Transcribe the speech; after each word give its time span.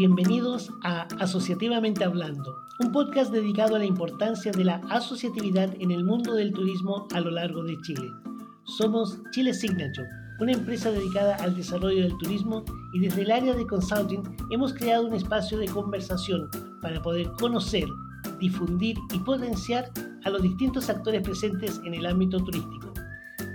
bienvenidos 0.00 0.72
a 0.82 1.02
Asociativamente 1.18 2.04
Hablando, 2.04 2.56
un 2.78 2.90
podcast 2.90 3.30
dedicado 3.30 3.76
a 3.76 3.80
la 3.80 3.84
importancia 3.84 4.50
de 4.50 4.64
la 4.64 4.76
asociatividad 4.88 5.74
en 5.78 5.90
el 5.90 6.04
mundo 6.04 6.32
del 6.32 6.54
turismo 6.54 7.06
a 7.12 7.20
lo 7.20 7.30
largo 7.30 7.62
de 7.64 7.78
Chile. 7.82 8.08
Somos 8.64 9.20
Chile 9.32 9.52
Signature, 9.52 10.08
una 10.40 10.52
empresa 10.52 10.90
dedicada 10.90 11.34
al 11.34 11.54
desarrollo 11.54 12.02
del 12.02 12.16
turismo 12.16 12.64
y 12.94 13.00
desde 13.00 13.20
el 13.20 13.30
área 13.30 13.52
de 13.52 13.66
consulting 13.66 14.22
hemos 14.50 14.72
creado 14.72 15.06
un 15.06 15.12
espacio 15.12 15.58
de 15.58 15.68
conversación 15.68 16.48
para 16.80 17.02
poder 17.02 17.30
conocer, 17.32 17.84
difundir 18.38 18.96
y 19.12 19.18
potenciar 19.18 19.90
a 20.24 20.30
los 20.30 20.40
distintos 20.40 20.88
actores 20.88 21.20
presentes 21.20 21.78
en 21.84 21.92
el 21.92 22.06
ámbito 22.06 22.38
turístico. 22.42 22.89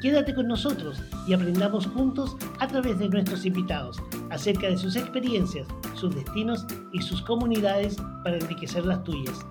Quédate 0.01 0.35
con 0.35 0.47
nosotros 0.47 1.01
y 1.27 1.33
aprendamos 1.33 1.87
juntos 1.87 2.35
a 2.59 2.67
través 2.67 2.99
de 2.99 3.09
nuestros 3.09 3.45
invitados 3.45 3.97
acerca 4.29 4.67
de 4.67 4.77
sus 4.77 4.95
experiencias, 4.95 5.67
sus 5.93 6.13
destinos 6.13 6.65
y 6.93 7.01
sus 7.01 7.21
comunidades 7.21 7.95
para 8.23 8.37
enriquecer 8.37 8.85
las 8.85 9.03
tuyas. 9.03 9.45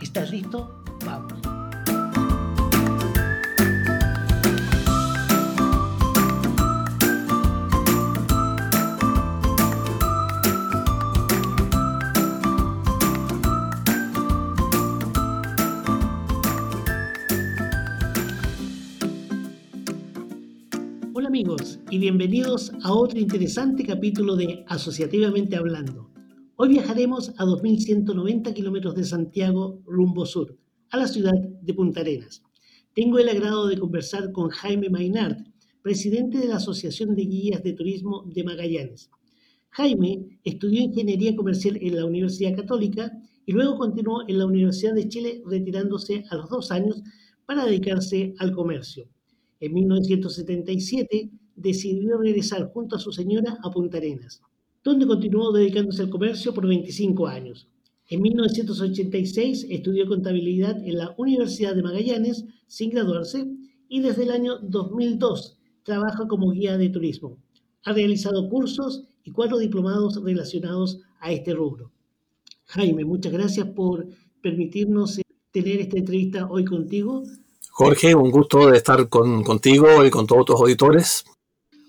¿Estás 0.00 0.30
listo? 0.30 0.82
Vamos. 1.04 1.37
Amigos 21.38 21.78
y 21.88 21.98
bienvenidos 21.98 22.72
a 22.82 22.92
otro 22.92 23.20
interesante 23.20 23.84
capítulo 23.84 24.34
de 24.34 24.64
Asociativamente 24.66 25.54
Hablando. 25.54 26.10
Hoy 26.56 26.70
viajaremos 26.70 27.28
a 27.36 27.44
2.190 27.44 28.52
kilómetros 28.52 28.96
de 28.96 29.04
Santiago 29.04 29.80
rumbo 29.86 30.26
sur, 30.26 30.58
a 30.90 30.96
la 30.96 31.06
ciudad 31.06 31.34
de 31.62 31.74
Punta 31.74 32.00
Arenas. 32.00 32.42
Tengo 32.92 33.20
el 33.20 33.28
agrado 33.28 33.68
de 33.68 33.78
conversar 33.78 34.32
con 34.32 34.48
Jaime 34.48 34.90
Maynard, 34.90 35.36
presidente 35.80 36.38
de 36.38 36.48
la 36.48 36.56
Asociación 36.56 37.14
de 37.14 37.26
Guías 37.26 37.62
de 37.62 37.72
Turismo 37.72 38.24
de 38.26 38.42
Magallanes. 38.42 39.08
Jaime 39.70 40.40
estudió 40.42 40.80
Ingeniería 40.80 41.36
Comercial 41.36 41.78
en 41.80 41.94
la 41.94 42.04
Universidad 42.04 42.56
Católica 42.56 43.12
y 43.46 43.52
luego 43.52 43.78
continuó 43.78 44.24
en 44.26 44.38
la 44.40 44.46
Universidad 44.46 44.94
de 44.94 45.06
Chile 45.06 45.40
retirándose 45.46 46.24
a 46.30 46.34
los 46.34 46.50
dos 46.50 46.72
años 46.72 47.00
para 47.46 47.64
dedicarse 47.64 48.34
al 48.40 48.50
comercio. 48.50 49.08
En 49.60 49.74
1977 49.74 51.30
decidió 51.56 52.18
regresar 52.18 52.70
junto 52.72 52.96
a 52.96 53.00
su 53.00 53.10
señora 53.12 53.58
a 53.62 53.70
Punta 53.70 53.98
Arenas, 53.98 54.40
donde 54.84 55.06
continuó 55.06 55.52
dedicándose 55.52 56.02
al 56.02 56.10
comercio 56.10 56.54
por 56.54 56.66
25 56.66 57.26
años. 57.26 57.66
En 58.08 58.22
1986 58.22 59.66
estudió 59.68 60.06
contabilidad 60.06 60.80
en 60.86 60.98
la 60.98 61.14
Universidad 61.18 61.74
de 61.74 61.82
Magallanes 61.82 62.44
sin 62.66 62.90
graduarse 62.90 63.46
y 63.88 64.00
desde 64.00 64.22
el 64.22 64.30
año 64.30 64.58
2002 64.60 65.58
trabaja 65.82 66.28
como 66.28 66.52
guía 66.52 66.78
de 66.78 66.88
turismo. 66.90 67.38
Ha 67.84 67.92
realizado 67.92 68.48
cursos 68.48 69.04
y 69.24 69.32
cuatro 69.32 69.58
diplomados 69.58 70.22
relacionados 70.22 71.00
a 71.20 71.32
este 71.32 71.52
rubro. 71.52 71.90
Jaime, 72.66 73.04
muchas 73.04 73.32
gracias 73.32 73.66
por 73.68 74.06
permitirnos 74.40 75.20
tener 75.50 75.80
esta 75.80 75.98
entrevista 75.98 76.48
hoy 76.48 76.64
contigo 76.64 77.24
Jorge, 77.78 78.12
un 78.12 78.32
gusto 78.32 78.68
de 78.68 78.76
estar 78.76 79.08
contigo 79.08 80.04
y 80.04 80.10
con 80.10 80.26
todos 80.26 80.46
tus 80.46 80.56
auditores. 80.56 81.24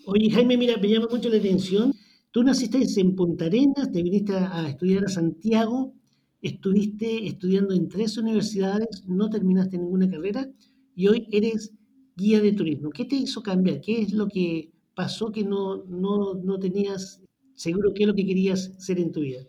Oye, 0.06 0.30
Jaime, 0.30 0.56
mira, 0.56 0.78
me 0.78 0.88
llama 0.88 1.08
mucho 1.10 1.30
la 1.30 1.38
atención. 1.38 1.96
Tú 2.30 2.44
naciste 2.44 2.78
en 3.02 3.16
Punta 3.16 3.46
Arenas, 3.46 3.92
te 3.92 4.04
viniste 4.04 4.36
a 4.36 4.70
estudiar 4.70 5.06
a 5.06 5.08
Santiago, 5.08 5.96
estuviste 6.44 7.26
estudiando 7.26 7.74
en 7.74 7.90
tres 7.90 8.20
universidades, 8.20 9.04
no 9.08 9.32
terminaste 9.32 9.80
ninguna 9.80 10.08
carrera 10.08 10.48
y 10.96 11.08
hoy 11.08 11.28
eres 11.32 11.74
guía 12.16 12.40
de 12.40 12.54
turismo. 12.54 12.92
¿Qué 12.92 13.06
te 13.06 13.16
hizo 13.16 13.42
cambiar? 13.42 13.82
¿Qué 13.82 14.04
es 14.04 14.14
lo 14.14 14.28
que 14.28 14.70
pasó 14.94 15.32
que 15.32 15.44
no, 15.44 15.86
no, 15.86 16.36
no 16.36 16.60
tenías 16.60 17.24
seguro 17.56 17.96
qué 17.96 18.04
es 18.04 18.08
lo 18.10 18.14
que 18.14 18.28
querías 18.28 18.76
ser 18.78 19.00
en 19.00 19.12
tu 19.12 19.22
vida? 19.22 19.42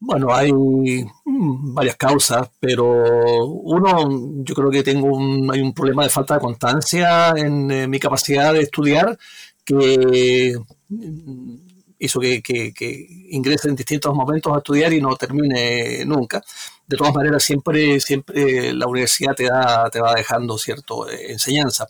Bueno, 0.00 0.32
hay 0.32 0.52
mm, 0.52 1.74
varias 1.74 1.96
causas, 1.96 2.48
pero 2.60 3.46
uno, 3.46 4.42
yo 4.44 4.54
creo 4.54 4.70
que 4.70 4.82
tengo 4.84 5.08
un, 5.08 5.50
hay 5.52 5.60
un 5.60 5.74
problema 5.74 6.04
de 6.04 6.08
falta 6.10 6.34
de 6.34 6.40
constancia 6.40 7.30
en, 7.36 7.70
eh, 7.70 7.88
mi 7.88 7.98
capacidad 7.98 8.52
de 8.52 8.60
estudiar 8.60 9.18
que 9.64 10.54
mm, 10.88 11.56
hizo 11.98 12.20
que, 12.20 13.06
ingrese 13.30 13.68
en 13.68 13.76
distintos 13.76 14.14
momentos 14.14 14.54
a 14.54 14.58
estudiar 14.58 14.92
y 14.92 15.00
no 15.00 15.16
termine 15.16 16.04
nunca. 16.04 16.42
De 16.88 16.96
todas 16.96 17.14
maneras, 17.14 17.44
siempre, 17.44 18.00
siempre 18.00 18.72
la 18.72 18.86
universidad 18.86 19.34
te, 19.34 19.44
da, 19.44 19.90
te 19.90 20.00
va 20.00 20.14
dejando 20.14 20.56
cierta 20.56 20.94
eh, 21.10 21.32
enseñanza. 21.32 21.86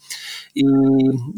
Y, 0.52 0.64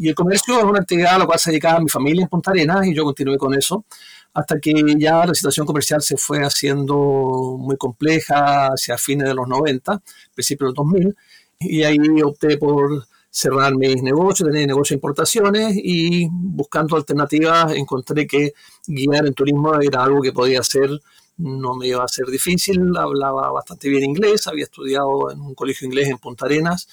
el 0.07 0.15
comercio 0.15 0.57
es 0.57 0.63
una 0.63 0.79
actividad 0.79 1.15
a 1.15 1.19
la 1.19 1.25
cual 1.27 1.37
se 1.37 1.51
dedicaba 1.51 1.79
mi 1.79 1.87
familia 1.87 2.23
en 2.23 2.29
Punta 2.29 2.51
Arenas 2.51 2.87
y 2.87 2.95
yo 2.95 3.03
continué 3.03 3.37
con 3.37 3.53
eso 3.53 3.85
hasta 4.33 4.59
que 4.59 4.73
ya 4.97 5.25
la 5.25 5.33
situación 5.33 5.65
comercial 5.65 6.01
se 6.01 6.17
fue 6.17 6.39
haciendo 6.39 7.57
muy 7.59 7.77
compleja 7.77 8.67
hacia 8.67 8.97
fines 8.97 9.27
de 9.27 9.35
los 9.35 9.47
90, 9.47 10.01
principios 10.33 10.73
de 10.73 10.81
los 10.81 10.87
2000, 10.91 11.15
y 11.59 11.83
ahí 11.83 11.97
opté 12.23 12.57
por 12.57 13.05
cerrar 13.29 13.75
mis 13.75 14.01
negocios, 14.03 14.49
tener 14.49 14.67
negocio 14.67 14.93
de 14.93 14.97
importaciones 14.97 15.73
y 15.75 16.27
buscando 16.29 16.97
alternativas 16.97 17.73
encontré 17.73 18.27
que 18.27 18.53
guiar 18.85 19.25
en 19.25 19.33
turismo 19.33 19.79
era 19.79 20.03
algo 20.03 20.21
que 20.21 20.33
podía 20.33 20.59
hacer, 20.59 20.89
no 21.41 21.75
me 21.75 21.87
iba 21.87 22.03
a 22.03 22.07
ser 22.07 22.27
difícil, 22.27 22.95
hablaba 22.95 23.51
bastante 23.51 23.89
bien 23.89 24.03
inglés, 24.03 24.47
había 24.47 24.65
estudiado 24.65 25.31
en 25.31 25.41
un 25.41 25.55
colegio 25.55 25.87
inglés 25.87 26.09
en 26.09 26.17
Punta 26.17 26.45
Arenas 26.45 26.87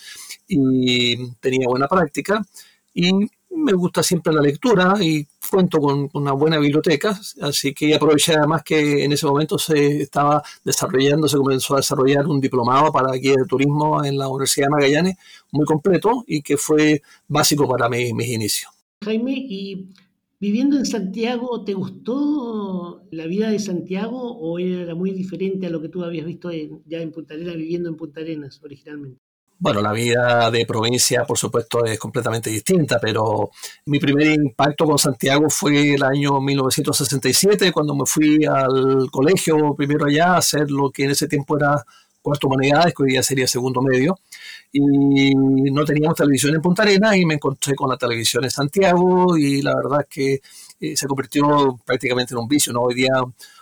y 0.46 1.32
tenía 1.34 1.68
buena 1.68 1.86
práctica 1.86 2.44
y 2.94 3.12
me 3.50 3.72
gusta 3.72 4.02
siempre 4.02 4.32
la 4.32 4.40
lectura 4.40 4.94
y 5.00 5.26
cuento 5.50 5.78
con 5.78 6.08
una 6.12 6.32
buena 6.32 6.58
biblioteca, 6.58 7.18
así 7.40 7.72
que 7.72 7.94
aproveché 7.94 8.34
además 8.34 8.62
que 8.62 9.04
en 9.04 9.12
ese 9.12 9.26
momento 9.26 9.58
se 9.58 10.02
estaba 10.02 10.42
desarrollando, 10.64 11.28
se 11.28 11.38
comenzó 11.38 11.74
a 11.74 11.78
desarrollar 11.78 12.26
un 12.26 12.40
diplomado 12.40 12.92
para 12.92 13.12
guía 13.12 13.34
de 13.36 13.46
turismo 13.46 14.04
en 14.04 14.18
la 14.18 14.28
Universidad 14.28 14.66
de 14.66 14.70
Magallanes, 14.70 15.16
muy 15.52 15.64
completo 15.64 16.24
y 16.26 16.42
que 16.42 16.56
fue 16.56 17.02
básico 17.26 17.68
para 17.68 17.88
mis, 17.88 18.12
mis 18.14 18.28
inicios. 18.28 18.70
Jaime, 19.04 19.32
y 19.32 19.88
viviendo 20.40 20.76
en 20.76 20.86
Santiago, 20.86 21.64
¿te 21.64 21.74
gustó 21.74 23.02
la 23.10 23.26
vida 23.26 23.50
de 23.50 23.58
Santiago 23.58 24.36
o 24.38 24.58
era 24.58 24.94
muy 24.94 25.10
diferente 25.12 25.66
a 25.66 25.70
lo 25.70 25.80
que 25.80 25.88
tú 25.88 26.04
habías 26.04 26.26
visto 26.26 26.50
ya 26.86 26.98
en 26.98 27.12
Punta 27.12 27.34
Arenas, 27.34 27.56
viviendo 27.56 27.88
en 27.88 27.96
Punta 27.96 28.20
Arenas 28.20 28.60
originalmente? 28.62 29.20
Bueno, 29.60 29.82
la 29.82 29.92
vida 29.92 30.52
de 30.52 30.64
provincia, 30.66 31.24
por 31.24 31.36
supuesto, 31.36 31.84
es 31.84 31.98
completamente 31.98 32.48
distinta, 32.48 33.00
pero 33.00 33.50
mi 33.86 33.98
primer 33.98 34.28
impacto 34.28 34.84
con 34.84 34.98
Santiago 34.98 35.50
fue 35.50 35.94
el 35.94 36.04
año 36.04 36.40
1967, 36.40 37.72
cuando 37.72 37.96
me 37.96 38.06
fui 38.06 38.44
al 38.44 39.10
colegio 39.10 39.74
primero 39.76 40.06
allá 40.06 40.34
a 40.34 40.36
hacer 40.36 40.70
lo 40.70 40.92
que 40.92 41.04
en 41.04 41.10
ese 41.10 41.26
tiempo 41.26 41.56
era 41.56 41.84
cuarto 42.28 42.46
humanidades, 42.46 42.94
que 42.94 43.02
hoy 43.02 43.10
día 43.12 43.22
sería 43.22 43.46
segundo 43.46 43.80
medio, 43.80 44.18
y 44.70 45.34
no 45.34 45.84
teníamos 45.84 46.14
televisión 46.16 46.54
en 46.54 46.60
Punta 46.60 46.82
Arenas 46.82 47.16
y 47.16 47.24
me 47.24 47.34
encontré 47.34 47.74
con 47.74 47.88
la 47.88 47.96
televisión 47.96 48.44
en 48.44 48.50
Santiago 48.50 49.36
y 49.38 49.62
la 49.62 49.74
verdad 49.74 50.00
es 50.02 50.06
que 50.08 50.40
eh, 50.80 50.96
se 50.96 51.06
convirtió 51.06 51.80
prácticamente 51.86 52.34
en 52.34 52.38
un 52.38 52.48
vicio, 52.48 52.72
¿no? 52.72 52.82
Hoy 52.82 52.94
día 52.94 53.12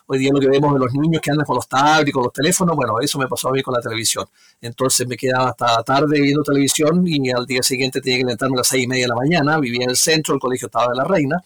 Hoy 0.09 0.21
día 0.21 0.31
lo 0.33 0.39
que 0.39 0.47
vemos 0.47 0.73
de 0.73 0.79
los 0.79 0.93
niños 0.95 1.21
que 1.21 1.33
andan 1.33 1.45
con 1.45 1.57
los 1.57 1.69
tablets, 1.69 2.13
con 2.13 2.23
los 2.23 2.33
teléfonos, 2.33 2.77
bueno, 2.77 3.01
eso 3.01 3.19
me 3.19 3.27
pasó 3.27 3.49
a 3.49 3.53
mí 3.53 3.61
con 3.61 3.75
la 3.75 3.81
televisión. 3.81 4.25
Entonces 4.61 5.05
me 5.09 5.17
quedaba 5.17 5.49
hasta 5.49 5.83
tarde 5.83 6.21
viendo 6.21 6.45
televisión 6.45 7.05
y 7.09 7.29
al 7.33 7.45
día 7.45 7.61
siguiente 7.65 8.01
tenía 8.01 8.19
que 8.19 8.25
levantarme 8.25 8.55
a 8.55 8.59
las 8.59 8.69
seis 8.69 8.85
y 8.85 8.87
media 8.87 9.07
de 9.07 9.09
la 9.09 9.17
mañana, 9.17 9.59
vivía 9.59 9.83
en 9.83 9.91
el 9.91 9.97
centro, 9.97 10.35
el 10.35 10.41
colegio 10.41 10.67
estaba 10.67 10.93
de 10.93 10.97
la 10.97 11.05
reina 11.05 11.43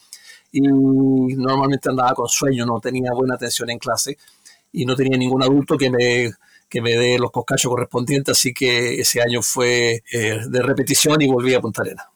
y 0.53 0.61
normalmente 0.61 1.89
andaba 1.89 2.12
con 2.12 2.29
sueño, 2.29 2.67
no 2.67 2.81
tenía 2.81 3.12
buena 3.15 3.37
atención 3.37 3.71
en 3.71 3.79
clase 3.79 4.19
y 4.73 4.85
no 4.85 4.94
tenía 4.94 5.17
ningún 5.17 5.43
adulto 5.43 5.79
que 5.79 5.89
me 5.89 6.31
que 6.70 6.81
me 6.81 6.96
dé 6.96 7.19
los 7.19 7.32
coscachos 7.32 7.69
correspondientes, 7.69 8.38
así 8.38 8.55
que 8.55 9.00
ese 9.00 9.20
año 9.20 9.43
fue 9.43 10.02
eh, 10.12 10.38
de 10.49 10.62
repetición 10.62 11.20
y 11.20 11.26
volví 11.26 11.52
a 11.52 11.61
Punta 11.61 11.82
Arenas. 11.82 12.06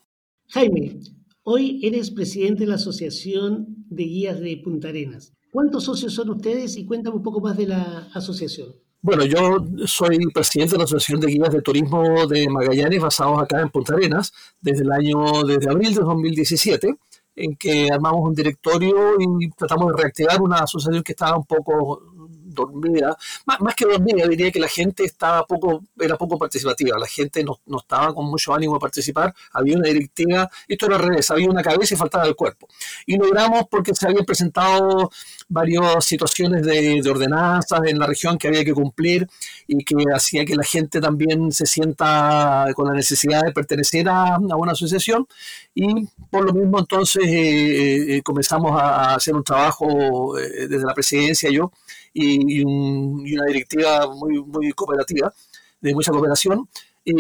Jaime, 0.48 1.00
hoy 1.42 1.80
eres 1.82 2.12
presidente 2.12 2.60
de 2.60 2.68
la 2.68 2.76
Asociación 2.76 3.66
de 3.90 4.04
Guías 4.04 4.40
de 4.40 4.56
Punta 4.58 4.88
Arenas. 4.88 5.34
¿Cuántos 5.50 5.84
socios 5.84 6.14
son 6.14 6.30
ustedes? 6.30 6.76
Y 6.76 6.86
cuéntame 6.86 7.16
un 7.16 7.22
poco 7.22 7.40
más 7.40 7.56
de 7.56 7.66
la 7.66 8.08
asociación. 8.14 8.74
Bueno, 9.02 9.24
yo 9.24 9.58
soy 9.86 10.18
presidente 10.32 10.72
de 10.72 10.78
la 10.78 10.84
Asociación 10.84 11.20
de 11.20 11.26
Guías 11.26 11.50
de 11.50 11.60
Turismo 11.60 12.26
de 12.26 12.48
Magallanes, 12.48 13.02
basados 13.02 13.42
acá 13.42 13.60
en 13.60 13.68
Punta 13.68 13.94
Arenas, 13.94 14.32
desde 14.60 14.82
el 14.82 14.92
año, 14.92 15.42
desde 15.42 15.70
abril 15.70 15.94
de 15.94 16.00
2017, 16.00 16.96
en 17.36 17.56
que 17.56 17.88
armamos 17.92 18.20
un 18.22 18.34
directorio 18.34 19.16
y 19.18 19.50
tratamos 19.50 19.92
de 19.92 20.02
reactivar 20.02 20.40
una 20.40 20.60
asociación 20.60 21.02
que 21.02 21.12
estaba 21.12 21.36
un 21.36 21.44
poco 21.44 22.13
dormida, 22.54 23.16
más, 23.46 23.74
que 23.74 23.84
dormida, 23.84 24.26
diría 24.26 24.50
que 24.50 24.60
la 24.60 24.68
gente 24.68 25.04
estaba 25.04 25.44
poco, 25.46 25.82
era 25.98 26.16
poco 26.16 26.38
participativa, 26.38 26.98
la 26.98 27.06
gente 27.06 27.42
no, 27.44 27.60
no, 27.66 27.78
estaba 27.78 28.14
con 28.14 28.26
mucho 28.26 28.54
ánimo 28.54 28.74
de 28.74 28.80
participar, 28.80 29.34
había 29.52 29.76
una 29.76 29.88
directiva, 29.88 30.48
esto 30.68 30.86
era 30.86 30.96
al 30.96 31.02
revés, 31.02 31.30
había 31.30 31.48
una 31.48 31.62
cabeza 31.62 31.94
y 31.94 31.96
faltaba 31.96 32.26
el 32.26 32.34
cuerpo. 32.34 32.68
Y 33.06 33.16
logramos 33.16 33.64
porque 33.70 33.94
se 33.94 34.06
habían 34.06 34.24
presentado 34.24 35.10
varias 35.48 36.04
situaciones 36.04 36.62
de, 36.62 37.00
de 37.02 37.10
ordenanzas 37.10 37.80
en 37.84 37.98
la 37.98 38.06
región 38.06 38.38
que 38.38 38.48
había 38.48 38.64
que 38.64 38.72
cumplir 38.72 39.28
y 39.66 39.84
que 39.84 39.96
hacía 40.14 40.44
que 40.44 40.54
la 40.54 40.64
gente 40.64 41.00
también 41.00 41.52
se 41.52 41.66
sienta 41.66 42.66
con 42.74 42.88
la 42.88 42.94
necesidad 42.94 43.42
de 43.42 43.52
pertenecer 43.52 44.08
a, 44.08 44.34
a 44.36 44.56
una 44.56 44.72
asociación. 44.72 45.26
Y 45.74 46.06
por 46.30 46.44
lo 46.44 46.52
mismo 46.52 46.78
entonces 46.78 47.24
eh, 47.26 48.16
eh, 48.16 48.22
comenzamos 48.22 48.80
a 48.80 49.14
hacer 49.14 49.34
un 49.34 49.44
trabajo 49.44 50.38
eh, 50.38 50.68
desde 50.68 50.84
la 50.84 50.94
presidencia 50.94 51.50
yo 51.50 51.72
y, 52.14 52.62
una 52.64 53.44
directiva 53.46 54.06
muy, 54.14 54.42
muy 54.42 54.72
cooperativa, 54.72 55.32
de 55.80 55.92
mucha 55.92 56.12
cooperación, 56.12 56.68
y 57.06 57.12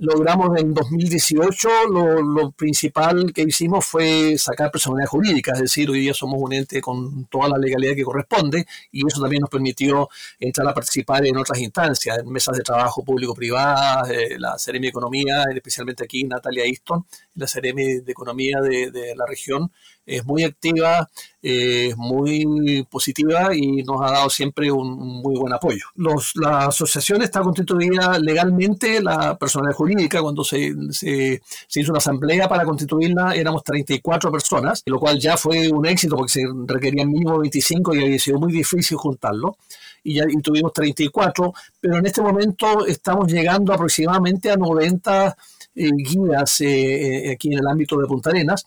logramos 0.00 0.60
en 0.60 0.74
2018, 0.74 1.68
lo, 1.88 2.20
lo, 2.20 2.50
principal 2.50 3.32
que 3.32 3.42
hicimos 3.42 3.84
fue 3.84 4.36
sacar 4.36 4.72
personalidad 4.72 5.08
jurídica, 5.08 5.52
es 5.52 5.60
decir, 5.60 5.88
hoy 5.88 6.00
día 6.00 6.12
somos 6.12 6.40
un 6.40 6.52
ente 6.52 6.80
con 6.80 7.26
toda 7.26 7.48
la 7.50 7.58
legalidad 7.58 7.94
que 7.94 8.02
corresponde 8.02 8.66
y 8.90 9.06
eso 9.06 9.20
también 9.20 9.42
nos 9.42 9.50
permitió 9.50 10.08
entrar 10.40 10.66
a 10.66 10.74
participar 10.74 11.24
en 11.24 11.36
otras 11.36 11.60
instancias, 11.60 12.18
en 12.18 12.28
mesas 12.28 12.56
de 12.56 12.64
trabajo 12.64 13.04
público-privadas, 13.04 14.10
eh, 14.10 14.36
la 14.36 14.58
Seremi 14.58 14.88
Economía, 14.88 15.44
especialmente 15.54 16.02
aquí 16.02 16.24
Natalia 16.24 16.64
Easton, 16.64 17.06
la 17.34 17.46
Seremi 17.46 18.00
de 18.00 18.12
Economía 18.12 18.60
de, 18.60 18.90
de 18.90 19.14
la 19.16 19.26
región, 19.26 19.70
es 20.04 20.24
muy 20.24 20.42
activa, 20.42 21.08
es 21.40 21.96
muy 21.96 22.86
positiva 22.90 23.54
y 23.54 23.82
nos 23.84 24.00
ha 24.02 24.10
dado 24.10 24.30
siempre 24.30 24.70
un, 24.70 24.96
muy 24.96 25.36
buen 25.36 25.52
apoyo. 25.52 25.84
Los, 25.94 26.32
la 26.36 26.66
asociación 26.66 27.22
está 27.22 27.40
constituida 27.40 28.18
legalmente, 28.18 29.00
la 29.00 29.36
personalidad 29.38 29.76
jurídica, 29.76 30.20
cuando 30.20 30.42
se, 30.42 30.74
se, 30.90 31.40
se, 31.68 31.80
hizo 31.80 31.92
una 31.92 31.98
asamblea 31.98 32.48
para 32.48 32.64
constituirla, 32.64 33.34
éramos 33.34 33.62
34 33.62 34.30
personas, 34.32 34.82
lo 34.86 34.98
cual 34.98 35.18
ya 35.18 35.36
fue 35.36 35.70
un 35.70 35.86
éxito 35.86 36.16
porque 36.16 36.32
se 36.32 36.44
requerían 36.66 37.08
mínimo 37.08 37.38
25 37.38 37.94
y 37.94 38.04
había 38.04 38.18
sido 38.18 38.38
muy 38.38 38.52
difícil 38.52 38.96
juntarlo. 38.96 39.56
Y 40.04 40.14
ya 40.14 40.24
y 40.28 40.40
tuvimos 40.42 40.72
34, 40.72 41.54
pero 41.80 41.96
en 41.98 42.06
este 42.06 42.22
momento 42.22 42.84
estamos 42.86 43.32
llegando 43.32 43.72
aproximadamente 43.72 44.50
a 44.50 44.56
90 44.56 45.28
eh, 45.28 45.32
guías 45.74 46.60
eh, 46.60 47.28
eh, 47.28 47.32
aquí 47.32 47.52
en 47.52 47.58
el 47.58 47.66
ámbito 47.66 47.96
de 47.98 48.06
Punta 48.06 48.30
Arenas 48.30 48.64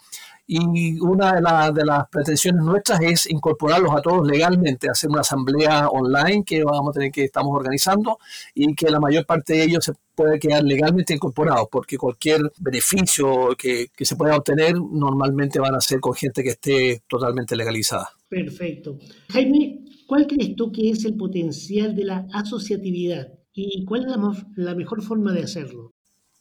y 0.47 0.99
una 0.99 1.33
de, 1.33 1.73
de, 1.73 1.85
las 1.85 2.07
pretensiones 2.09 2.63
nuestras 2.63 3.01
es 3.01 3.29
incorporarlos 3.29 3.91
a 3.95 4.01
todos 4.01 4.27
legalmente, 4.27 4.87
hacer 4.87 5.09
una 5.09 5.21
asamblea 5.21 5.89
online 5.89 6.43
que 6.45 6.63
vamos 6.63 6.89
a 6.89 6.93
tener 6.93 7.11
que 7.11 7.23
estamos 7.23 7.51
organizando 7.55 8.19
y 8.53 8.73
que 8.75 8.91
la 8.91 8.99
mayor 8.99 9.25
parte 9.25 9.53
de 9.53 9.63
ellos 9.63 9.85
se 9.85 9.93
puede 10.13 10.39
quedar 10.39 10.63
legalmente 10.63 11.15
incorporados, 11.15 11.67
porque 11.71 11.97
cualquier 11.97 12.41
beneficio 12.59 13.55
que, 13.57 13.87
que 13.95 14.05
se 14.05 14.15
pueda 14.15 14.37
obtener 14.37 14.75
normalmente 14.75 15.59
van 15.59 15.75
a 15.75 15.81
ser 15.81 15.99
con 15.99 16.13
gente 16.13 16.43
que 16.43 16.49
esté 16.49 17.01
totalmente 17.07 17.55
legalizada. 17.55 18.09
Perfecto. 18.29 18.99
Jaime, 19.29 19.83
¿cuál 20.07 20.27
crees 20.27 20.55
tú 20.55 20.71
que 20.71 20.91
es 20.91 21.05
el 21.05 21.15
potencial 21.15 21.95
de 21.95 22.05
la 22.05 22.27
asociatividad 22.33 23.33
y 23.51 23.83
cuál 23.85 24.01
es 24.01 24.07
la, 24.07 24.45
la 24.57 24.75
mejor 24.75 25.01
forma 25.01 25.33
de 25.33 25.43
hacerlo? 25.43 25.94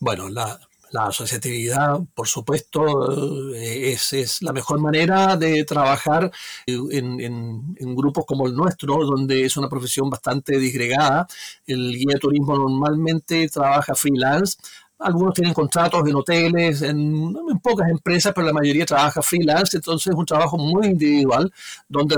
Bueno, 0.05 0.29
la, 0.29 0.61
la 0.91 1.07
asociatividad, 1.07 1.99
por 2.15 2.29
supuesto, 2.29 3.55
eh, 3.55 3.97
es, 4.13 4.43
la 4.43 4.53
mejor 4.53 4.79
manera 4.79 5.35
de 5.39 5.65
trabajar 5.65 6.31
en, 6.67 7.21
en, 7.23 7.97
grupos 7.97 8.27
como 8.27 8.47
el 8.47 8.55
nuestro, 8.55 9.03
donde 9.03 9.47
es 9.47 9.57
una 9.57 9.71
profesión 9.71 10.11
bastante 10.11 10.59
disgregada. 10.59 11.27
El 11.67 11.97
guía 11.97 12.17
de 12.17 12.19
turismo 12.21 12.55
normalmente 12.55 13.49
trabaja 13.49 13.95
freelance. 13.95 14.59
Algunos 14.99 15.33
tienen 15.33 15.55
contratos 15.55 16.07
en 16.07 16.17
hoteles, 16.17 16.83
en 16.83 17.35
pocas 17.63 17.89
empresas, 17.89 18.35
pero 18.35 18.47
la 18.47 18.53
mayoría 18.53 18.85
trabaja 18.85 19.23
freelance, 19.23 19.79
entonces 19.79 20.13
es 20.13 20.19
un 20.19 20.27
trabajo 20.27 20.59
muy 20.59 20.89
individual, 20.89 21.51
donde 21.89 22.17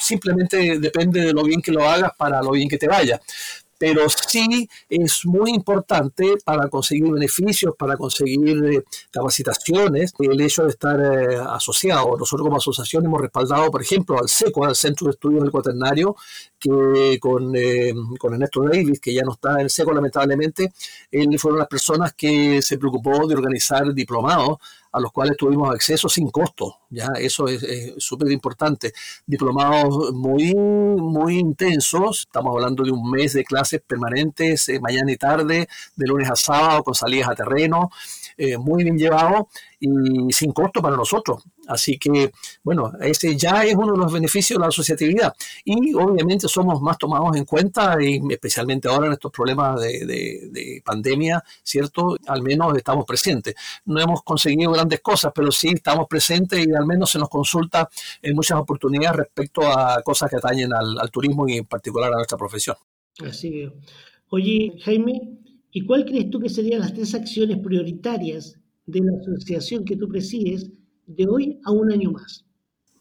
simplemente 0.00 0.78
depende 0.78 1.20
de 1.20 1.34
lo 1.34 1.44
bien 1.44 1.60
que 1.60 1.72
lo 1.72 1.86
hagas 1.86 2.12
para 2.16 2.40
lo 2.40 2.52
bien 2.52 2.70
que 2.70 2.78
te 2.78 2.88
vaya 2.88 3.20
pero 3.82 4.08
sí 4.08 4.68
es 4.88 5.26
muy 5.26 5.50
importante 5.50 6.36
para 6.44 6.68
conseguir 6.68 7.10
beneficios, 7.10 7.74
para 7.76 7.96
conseguir 7.96 8.64
eh, 8.64 8.84
capacitaciones, 9.10 10.14
el 10.20 10.40
hecho 10.40 10.62
de 10.62 10.68
estar 10.68 11.00
eh, 11.00 11.36
asociado. 11.48 12.16
Nosotros 12.16 12.46
como 12.46 12.58
asociación 12.58 13.06
hemos 13.06 13.20
respaldado, 13.20 13.72
por 13.72 13.82
ejemplo, 13.82 14.20
al 14.20 14.28
SECO, 14.28 14.66
al 14.66 14.76
Centro 14.76 15.08
de 15.08 15.14
Estudios 15.14 15.42
del 15.42 15.50
Cuaternario, 15.50 16.14
que 16.60 17.18
con, 17.20 17.56
eh, 17.56 17.92
con 18.20 18.34
Ernesto 18.34 18.62
Davis, 18.62 19.00
que 19.00 19.12
ya 19.12 19.22
no 19.22 19.32
está 19.32 19.54
en 19.54 19.62
el 19.62 19.70
SECO 19.70 19.92
lamentablemente, 19.92 20.72
él 21.10 21.36
fueron 21.40 21.58
las 21.58 21.66
personas 21.66 22.12
que 22.12 22.62
se 22.62 22.78
preocupó 22.78 23.26
de 23.26 23.34
organizar 23.34 23.92
diplomados 23.92 24.58
a 24.92 25.00
los 25.00 25.10
cuales 25.10 25.36
tuvimos 25.36 25.70
acceso 25.74 26.08
sin 26.08 26.30
costo. 26.30 26.80
Ya 26.90 27.08
eso 27.18 27.48
es 27.48 27.94
súper 27.98 28.30
importante. 28.30 28.92
Diplomados 29.26 30.12
muy, 30.12 30.54
muy 30.54 31.38
intensos. 31.38 32.26
Estamos 32.26 32.54
hablando 32.54 32.84
de 32.84 32.90
un 32.90 33.10
mes 33.10 33.32
de 33.32 33.44
clases 33.44 33.80
permanentes, 33.80 34.68
eh, 34.68 34.80
mañana 34.80 35.10
y 35.10 35.16
tarde, 35.16 35.68
de 35.96 36.06
lunes 36.06 36.30
a 36.30 36.36
sábado, 36.36 36.84
con 36.84 36.94
salidas 36.94 37.30
a 37.30 37.34
terreno. 37.34 37.90
Eh, 38.36 38.56
muy 38.58 38.84
bien 38.84 38.98
llevado 38.98 39.48
y 39.78 40.32
sin 40.32 40.52
costo 40.52 40.80
para 40.80 40.96
nosotros. 40.96 41.42
Así 41.66 41.98
que, 41.98 42.32
bueno, 42.62 42.92
ese 43.00 43.36
ya 43.36 43.64
es 43.64 43.74
uno 43.74 43.92
de 43.92 43.98
los 43.98 44.12
beneficios 44.12 44.58
de 44.58 44.62
la 44.62 44.68
asociatividad. 44.68 45.34
Y 45.64 45.94
obviamente 45.94 46.48
somos 46.48 46.80
más 46.80 46.98
tomados 46.98 47.36
en 47.36 47.44
cuenta, 47.44 47.96
y 48.00 48.20
especialmente 48.30 48.88
ahora 48.88 49.06
en 49.06 49.12
estos 49.12 49.30
problemas 49.30 49.80
de, 49.80 50.06
de, 50.06 50.48
de 50.50 50.82
pandemia, 50.84 51.42
¿cierto? 51.62 52.16
Al 52.26 52.42
menos 52.42 52.76
estamos 52.76 53.04
presentes. 53.04 53.54
No 53.84 54.00
hemos 54.00 54.22
conseguido 54.22 54.72
grandes 54.72 55.00
cosas, 55.00 55.32
pero 55.34 55.52
sí 55.52 55.70
estamos 55.74 56.06
presentes 56.08 56.66
y 56.66 56.72
al 56.74 56.86
menos 56.86 57.10
se 57.10 57.18
nos 57.18 57.28
consulta 57.28 57.88
en 58.20 58.34
muchas 58.34 58.58
oportunidades 58.58 59.16
respecto 59.16 59.62
a 59.62 60.02
cosas 60.02 60.30
que 60.30 60.36
atañen 60.36 60.72
al, 60.72 60.98
al 60.98 61.10
turismo 61.10 61.48
y 61.48 61.58
en 61.58 61.64
particular 61.64 62.12
a 62.12 62.16
nuestra 62.16 62.38
profesión. 62.38 62.76
Así 63.24 63.62
es. 63.62 63.72
Oye, 64.30 64.72
Jaime, 64.84 65.41
¿Y 65.72 65.86
cuál 65.86 66.04
crees 66.04 66.30
tú 66.30 66.38
que 66.38 66.50
serían 66.50 66.80
las 66.80 66.92
tres 66.92 67.14
acciones 67.14 67.58
prioritarias 67.58 68.58
de 68.84 69.00
la 69.00 69.12
asociación 69.18 69.84
que 69.84 69.96
tú 69.96 70.06
presides 70.06 70.70
de 71.06 71.26
hoy 71.26 71.58
a 71.64 71.70
un 71.72 71.90
año 71.90 72.12
más? 72.12 72.44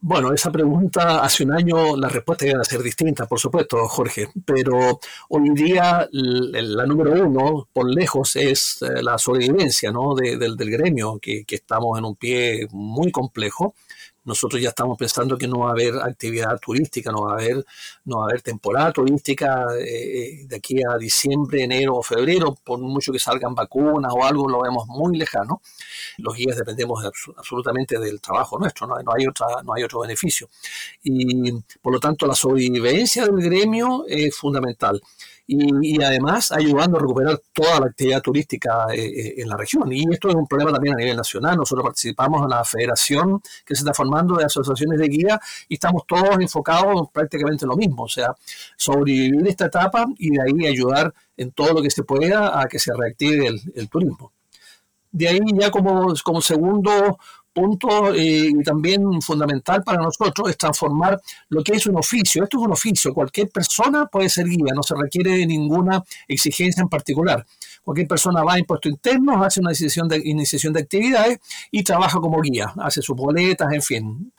Bueno, 0.03 0.33
esa 0.33 0.51
pregunta 0.51 1.21
hace 1.21 1.43
un 1.43 1.51
año 1.51 1.95
la 1.95 2.09
respuesta 2.09 2.47
iba 2.47 2.59
a 2.59 2.63
ser 2.63 2.81
distinta, 2.81 3.27
por 3.27 3.39
supuesto, 3.39 3.87
Jorge, 3.87 4.29
pero 4.45 4.99
hoy 5.29 5.49
día 5.51 6.09
la 6.11 6.87
número 6.87 7.23
uno, 7.23 7.67
por 7.71 7.87
lejos, 7.87 8.35
es 8.35 8.81
eh, 8.81 9.03
la 9.03 9.19
sobrevivencia 9.19 9.91
¿no? 9.91 10.15
de, 10.15 10.37
del, 10.37 10.55
gremio, 10.57 11.19
que, 11.21 11.45
estamos 11.47 11.99
en 11.99 12.05
un 12.05 12.15
pie 12.15 12.67
muy 12.71 13.11
complejo 13.11 13.75
nosotros 14.23 14.61
ya 14.61 14.69
estamos 14.69 14.97
pensando 14.97 15.37
que 15.37 15.47
no 15.47 15.59
va 15.59 15.69
a 15.69 15.71
haber 15.71 15.95
actividad 15.95 16.59
turística, 16.59 17.11
no 17.11 17.23
va 17.23 17.31
a 17.31 17.35
haber, 17.35 17.65
no 18.05 18.17
va 18.17 18.23
a 18.23 18.29
haber 18.29 18.41
temporada 18.41 18.91
turística 18.91 19.65
eh, 19.79 20.45
de 20.45 20.55
aquí 20.55 20.81
a 20.83 20.97
diciembre, 20.97 21.63
enero 21.63 21.95
o 21.95 22.03
febrero, 22.03 22.55
por 22.63 22.79
mucho 22.79 23.11
que 23.11 23.19
salgan 23.19 23.55
vacunas 23.55 24.11
o 24.15 24.23
algo, 24.23 24.47
lo 24.47 24.61
vemos 24.61 24.87
muy 24.87 25.17
lejano. 25.17 25.61
Los 26.17 26.35
guías 26.35 26.57
dependemos 26.57 27.01
de, 27.01 27.09
absolutamente 27.37 27.99
del 27.99 28.21
trabajo 28.21 28.59
nuestro, 28.59 28.87
¿no? 28.87 28.95
no, 29.01 29.13
hay 29.13 29.25
otra, 29.27 29.47
no 29.63 29.73
hay 29.73 29.83
otro 29.83 30.01
beneficio. 30.01 30.49
Y 31.03 31.51
por 31.81 31.93
lo 31.93 31.99
tanto 31.99 32.27
la 32.27 32.35
sobrevivencia 32.35 33.25
del 33.25 33.41
gremio 33.41 34.05
es 34.07 34.35
fundamental 34.35 35.01
y, 35.47 36.01
además 36.01 36.51
ayudando 36.51 36.97
a 36.97 37.01
recuperar 37.01 37.41
toda 37.53 37.79
la 37.79 37.85
actividad 37.87 38.21
turística 38.21 38.87
eh, 38.93 39.05
eh, 39.05 39.33
en 39.37 39.49
la 39.49 39.57
región. 39.57 39.91
Y 39.91 40.05
esto 40.11 40.29
es 40.29 40.35
un 40.35 40.47
problema 40.47 40.71
también 40.71 40.95
a 40.95 40.97
nivel 40.97 41.17
nacional. 41.17 41.57
Nosotros 41.57 41.83
participamos 41.83 42.43
en 42.43 42.49
la 42.49 42.63
federación 42.63 43.41
que 43.65 43.75
se 43.75 43.81
está 43.81 43.93
formando 43.93 44.35
de 44.35 44.45
asociaciones 44.45 44.99
de 44.99 45.07
guía 45.07 45.39
y 45.67 45.75
estamos 45.75 46.03
todos 46.07 46.39
enfocados 46.39 47.09
prácticamente 47.11 47.65
en 47.65 47.69
lo 47.69 47.75
mismo, 47.75 48.03
o 48.03 48.09
sea, 48.09 48.33
sobrevivir 48.77 49.47
esta 49.47 49.65
etapa 49.65 50.05
y 50.17 50.31
de 50.31 50.41
ahí 50.41 50.67
ayudar 50.67 51.13
en 51.37 51.51
todo 51.51 51.73
lo 51.73 51.81
que 51.81 51.89
se 51.89 52.03
pueda 52.03 52.59
a 52.59 52.67
que 52.67 52.79
se 52.79 52.93
reactive 52.93 53.47
el, 53.47 53.61
el 53.75 53.89
turismo. 53.89 54.31
De 55.11 55.27
ahí 55.27 55.39
ya 55.53 55.69
como, 55.71 56.13
como 56.23 56.41
segundo 56.41 57.17
punto 57.53 58.13
eh, 58.13 58.51
también 58.63 59.21
fundamental 59.21 59.83
para 59.83 60.01
nosotros 60.01 60.49
es 60.49 60.57
transformar 60.57 61.19
lo 61.49 61.63
que 61.63 61.73
es 61.73 61.85
un 61.85 61.97
oficio. 61.97 62.43
Esto 62.43 62.57
es 62.57 62.63
un 62.63 62.71
oficio, 62.71 63.13
cualquier 63.13 63.49
persona 63.49 64.05
puede 64.05 64.29
ser 64.29 64.47
guía, 64.47 64.73
no 64.73 64.83
se 64.83 64.95
requiere 64.95 65.37
de 65.37 65.45
ninguna 65.45 66.03
exigencia 66.27 66.81
en 66.81 66.89
particular. 66.89 67.45
Cualquier 67.83 68.07
persona 68.07 68.43
va 68.43 68.53
a 68.53 68.59
impuesto 68.59 68.89
interno, 68.89 69.43
hace 69.43 69.59
una 69.59 69.71
iniciación 69.71 70.07
de, 70.07 70.21
iniciación 70.23 70.73
de 70.73 70.81
actividades 70.81 71.39
y 71.71 71.83
trabaja 71.83 72.19
como 72.19 72.39
guía, 72.41 72.73
hace 72.77 73.01
sus 73.01 73.15
boletas, 73.15 73.71
en 73.71 73.81
fin. 73.81 74.31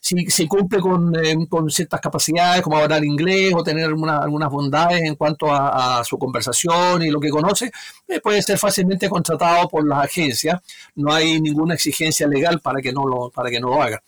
Si, 0.00 0.46
cumple 0.46 0.80
con, 0.80 1.14
eh, 1.16 1.46
con, 1.48 1.70
ciertas 1.70 2.00
capacidades 2.00 2.62
como 2.62 2.78
hablar 2.78 3.04
inglés 3.04 3.52
o 3.54 3.62
tener 3.62 3.84
algunas 3.84 4.50
bondades 4.50 5.02
en 5.02 5.14
cuanto 5.14 5.52
a, 5.52 6.02
su 6.04 6.18
conversación 6.18 7.02
y 7.02 7.10
lo 7.10 7.20
que 7.20 7.28
conoce, 7.28 7.70
eh, 8.08 8.20
puede 8.20 8.42
ser 8.42 8.58
fácilmente 8.58 9.08
contratado 9.08 9.68
por 9.68 9.86
las 9.86 10.04
agencias. 10.04 10.60
No 10.96 11.12
hay 11.12 11.40
ninguna 11.40 11.74
exigencia 11.74 12.26
legal 12.26 12.60
para 12.60 12.80
que 12.80 12.92
no 12.92 13.06
lo, 13.06 13.30
para 13.30 13.50
que 13.50 13.60
no 13.60 13.68
lo 13.68 13.82
haga. 13.82 14.02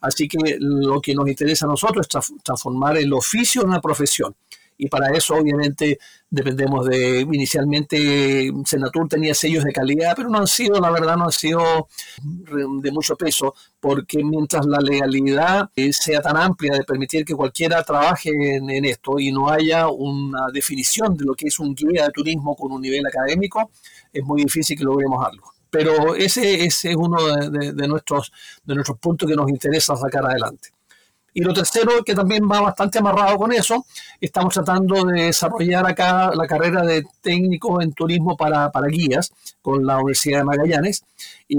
Así 0.00 0.28
que 0.28 0.56
lo 0.58 1.00
que 1.00 1.14
nos 1.14 1.28
interesa 1.28 1.66
a 1.66 1.68
nosotros 1.68 2.06
es 2.08 2.32
transformar 2.42 2.96
el 2.96 3.12
oficio 3.12 3.62
en 3.62 3.68
una 3.68 3.80
profesión 3.80 4.34
y 4.76 4.88
para 4.88 5.10
eso 5.16 5.36
obviamente 5.36 5.98
dependemos 6.28 6.86
de, 6.86 7.20
inicialmente 7.20 8.50
Senatur 8.64 9.08
tenía 9.08 9.34
sellos 9.34 9.64
de 9.64 9.72
calidad, 9.72 10.14
pero 10.16 10.28
no 10.28 10.38
han 10.38 10.46
sido, 10.46 10.80
la 10.80 10.90
verdad, 10.90 11.16
no 11.16 11.24
han 11.24 11.32
sido 11.32 11.88
de 12.22 12.90
mucho 12.90 13.16
peso, 13.16 13.54
porque 13.78 14.22
mientras 14.24 14.66
la 14.66 14.78
legalidad 14.78 15.70
eh, 15.76 15.92
sea 15.92 16.20
tan 16.20 16.36
amplia 16.36 16.72
de 16.74 16.84
permitir 16.84 17.24
que 17.24 17.34
cualquiera 17.34 17.82
trabaje 17.82 18.30
en, 18.30 18.84
esto 18.84 19.18
y 19.18 19.30
no 19.30 19.48
haya 19.48 19.88
una 19.88 20.46
definición 20.52 21.16
de 21.16 21.24
lo 21.24 21.34
que 21.34 21.46
es 21.46 21.58
un 21.60 21.74
guía 21.74 22.06
de 22.06 22.10
turismo 22.10 22.56
con 22.56 22.72
un 22.72 22.82
nivel 22.82 23.06
académico, 23.06 23.70
es 24.12 24.24
muy 24.24 24.42
difícil 24.42 24.76
que 24.76 24.84
logremos 24.84 25.24
algo 25.24 25.54
pero 25.74 26.14
ese, 26.14 26.64
ese 26.64 26.90
es 26.90 26.96
uno 26.96 27.16
de, 27.50 27.88
nuestros, 27.88 28.30
de 28.64 28.76
nuestros 28.76 28.96
puntos 28.96 29.28
que 29.28 29.34
nos 29.34 29.50
interesa 29.50 29.96
sacar 29.96 30.24
adelante. 30.24 30.68
Y 31.34 31.40
lo 31.42 31.52
tercero, 31.52 32.04
que 32.04 32.14
también 32.14 32.48
va 32.50 32.60
bastante 32.60 33.00
amarrado 33.00 33.36
con 33.36 33.52
eso, 33.52 33.84
estamos 34.20 34.54
tratando 34.54 35.04
de 35.04 35.24
desarrollar 35.24 35.84
acá 35.84 36.30
la 36.32 36.46
carrera 36.46 36.82
de 36.82 37.04
técnico 37.20 37.82
en 37.82 37.92
turismo 37.92 38.36
para, 38.36 38.70
guías 38.88 39.32
con 39.60 39.84
la 39.84 39.96
Universidad 39.96 40.38
de 40.38 40.44
Magallanes. 40.44 41.04
Y, 41.48 41.56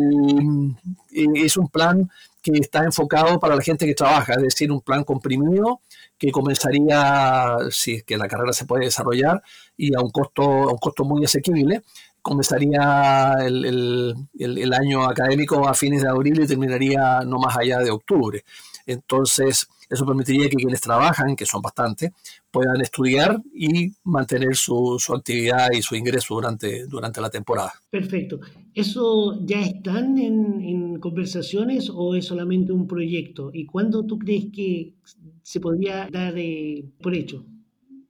es 1.11 1.57
un 1.57 1.67
plan 1.67 2.09
que 2.41 2.53
está 2.53 2.83
enfocado 2.83 3.39
para 3.39 3.55
la 3.55 3.61
gente 3.61 3.85
que 3.85 3.93
trabaja, 3.93 4.33
es 4.33 4.41
decir, 4.41 4.71
un 4.71 4.81
plan 4.81 5.03
comprimido 5.03 5.81
que 6.17 6.31
comenzaría, 6.31 7.57
si 7.71 7.95
es 7.95 8.03
que 8.03 8.17
la 8.17 8.27
carrera 8.27 8.53
se 8.53 8.65
puede 8.65 8.85
desarrollar, 8.85 9.41
y 9.75 9.93
a 9.95 9.99
un 9.99 10.09
costo, 10.11 10.43
a 10.43 10.71
un 10.71 10.77
costo 10.77 11.03
muy 11.03 11.25
asequible, 11.25 11.81
comenzaría 12.25 13.35
el, 13.45 14.15
el, 14.39 14.73
año 14.73 15.03
académico 15.03 15.67
a 15.67 15.75
fines 15.75 16.01
de 16.01 16.09
abril 16.09 16.41
y 16.41 16.47
terminaría 16.47 17.19
no 17.23 17.37
más 17.37 17.55
allá 17.55 17.77
de 17.81 17.91
octubre. 17.91 18.43
Entonces, 18.87 19.67
eso 19.91 20.07
permitiría 20.07 20.49
que 20.49 20.55
quienes 20.55 20.81
trabajan, 20.81 21.35
que 21.35 21.45
son 21.45 21.61
bastantes, 21.61 22.13
puedan 22.49 22.81
estudiar 22.81 23.39
y 23.53 23.91
mantener 24.05 24.55
su, 24.55 24.97
actividad 25.15 25.69
y 25.71 25.83
su 25.83 25.95
ingreso 25.95 26.33
durante, 26.33 26.87
durante 26.87 27.21
la 27.21 27.29
temporada. 27.29 27.73
Perfecto. 27.91 28.39
¿Eso 28.73 29.45
ya 29.45 29.61
están 29.61 30.17
en, 30.17 30.61
en 30.61 30.99
conversaciones 30.99 31.91
o 31.93 32.15
es 32.15 32.25
solamente 32.25 32.73
un 32.73 32.87
proyecto? 32.87 33.51
¿Y 33.53 33.67
cuándo 33.67 34.03
tú 34.03 34.17
crees 34.17 34.45
que 34.51 34.95
se 35.43 35.59
podría 35.59 36.09
dar 36.09 36.33
eh, 36.37 36.85
por 37.03 37.13
hecho? 37.13 37.45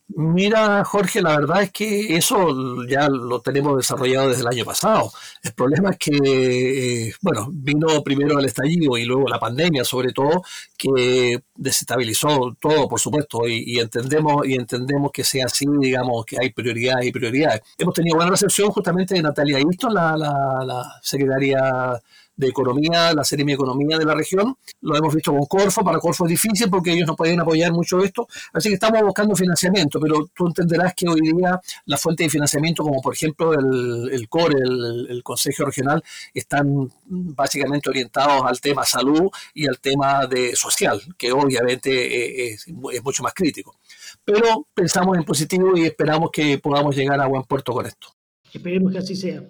Mira, 0.08 0.84
Jorge, 0.86 1.20
la 1.22 1.36
verdad 1.36 1.64
es 1.64 1.72
que 1.72 2.16
eso 2.16 2.86
ya 2.88 3.10
lo 3.10 3.42
tenemos 3.42 3.76
desarrollado 3.76 4.30
desde 4.30 4.42
el 4.42 4.48
año 4.48 4.64
pasado. 4.64 5.12
El 5.42 5.54
problema 5.54 5.90
es 5.92 5.98
que, 5.98 7.08
eh, 7.08 7.14
bueno, 7.22 7.48
vino 7.52 8.04
primero 8.04 8.40
el 8.40 8.46
estallido 8.46 8.98
y 8.98 9.06
luego 9.06 9.28
la 9.28 9.40
pandemia, 9.40 9.84
sobre 9.84 10.14
todo, 10.14 10.44
que 10.78 11.40
desestabilizó 11.56 12.56
todo, 12.62 12.88
por 12.88 13.00
supuesto, 13.00 13.48
y, 13.48 13.80
entendemos 13.80 14.46
y 14.48 14.54
entendemos 14.54 15.12
que 15.12 15.24
sea 15.24 15.46
así, 15.46 15.66
digamos, 15.80 16.24
que 16.26 16.38
hay 16.40 16.52
prioridades 16.52 17.08
y 17.08 17.12
prioridades. 17.12 17.62
Hemos 17.78 17.96
tenido 17.96 18.16
buena 18.18 18.32
recepción 18.32 18.70
justamente 18.70 19.16
de 19.16 19.24
Natalia 19.24 19.58
Easton, 19.58 19.94
la, 19.94 20.16
la, 20.16 20.64
la 20.64 21.00
secretaria 21.02 22.00
de 22.36 22.48
economía, 22.48 23.14
la 23.14 23.24
serie 23.24 23.46
Mi 23.46 23.54
Economía 23.54 23.98
de 23.98 24.06
la 24.06 24.14
región. 24.14 24.56
Lo 24.82 24.96
hemos 24.96 25.14
visto 25.14 25.32
con 25.32 25.46
Corfo, 25.46 25.84
para 25.84 26.00
Corfo 26.00 26.26
es 26.26 26.30
difícil 26.30 26.70
porque 26.70 26.92
ellos 26.92 27.08
no 27.08 27.16
pueden 27.16 27.40
apoyar 27.40 27.72
mucho 27.72 28.04
esto, 28.04 28.28
así 28.54 28.70
que 28.70 28.76
estamos 28.76 29.02
buscando 29.02 29.36
financiamiento, 29.36 30.00
pero 30.00 30.30
tú 30.36 30.48
entenderás 30.48 30.94
que 30.96 31.08
hoy 31.08 31.22
día 31.22 31.60
la 31.86 31.98
fuente 31.98 32.24
de 32.24 32.30
financiamiento, 32.30 32.84
como 32.84 33.02
por 33.02 33.14
ejemplo 33.14 33.54
el, 33.54 34.10
el 34.12 34.30
CORE, 34.30 34.56
el, 34.58 35.22
Consejo 35.24 35.66
Regional, 35.66 36.04
están 36.34 36.92
básicamente 37.06 37.90
orientados 37.90 38.44
al 38.46 38.62
tema 38.62 38.84
salud 38.84 39.30
y 39.54 39.68
al 39.68 39.80
tema 39.80 40.28
de 40.28 40.56
social, 40.56 41.02
que 41.18 41.32
obviamente 41.32 42.54
es 42.54 42.68
mucho 43.04 43.24
más 43.24 43.34
crítico. 43.34 43.76
Pero 44.24 44.68
pensamos 44.74 45.18
en 45.18 45.24
positivo 45.24 45.76
y 45.76 45.86
esperamos 45.86 46.30
que 46.32 46.60
podamos 46.60 46.96
llegar 46.96 47.20
a 47.20 47.28
buen 47.28 47.44
puerto 47.44 47.74
con 47.74 47.86
esto. 47.86 48.10
Esperemos 48.54 48.92
que 48.92 49.00
así 49.00 49.16
sea. 49.16 49.44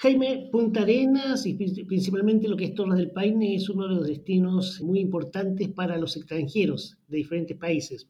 Jaime, 0.00 0.48
Punta 0.52 0.82
Arenas 0.82 1.44
y 1.44 1.54
principalmente 1.54 2.46
lo 2.46 2.56
que 2.56 2.66
es 2.66 2.74
Torres 2.74 2.98
del 2.98 3.10
Paine 3.10 3.56
es 3.56 3.68
uno 3.68 3.88
de 3.88 3.96
los 3.96 4.06
destinos 4.06 4.80
muy 4.80 5.00
importantes 5.00 5.70
para 5.70 5.98
los 5.98 6.16
extranjeros 6.16 6.98
de 7.08 7.16
diferentes 7.16 7.56
países. 7.56 8.06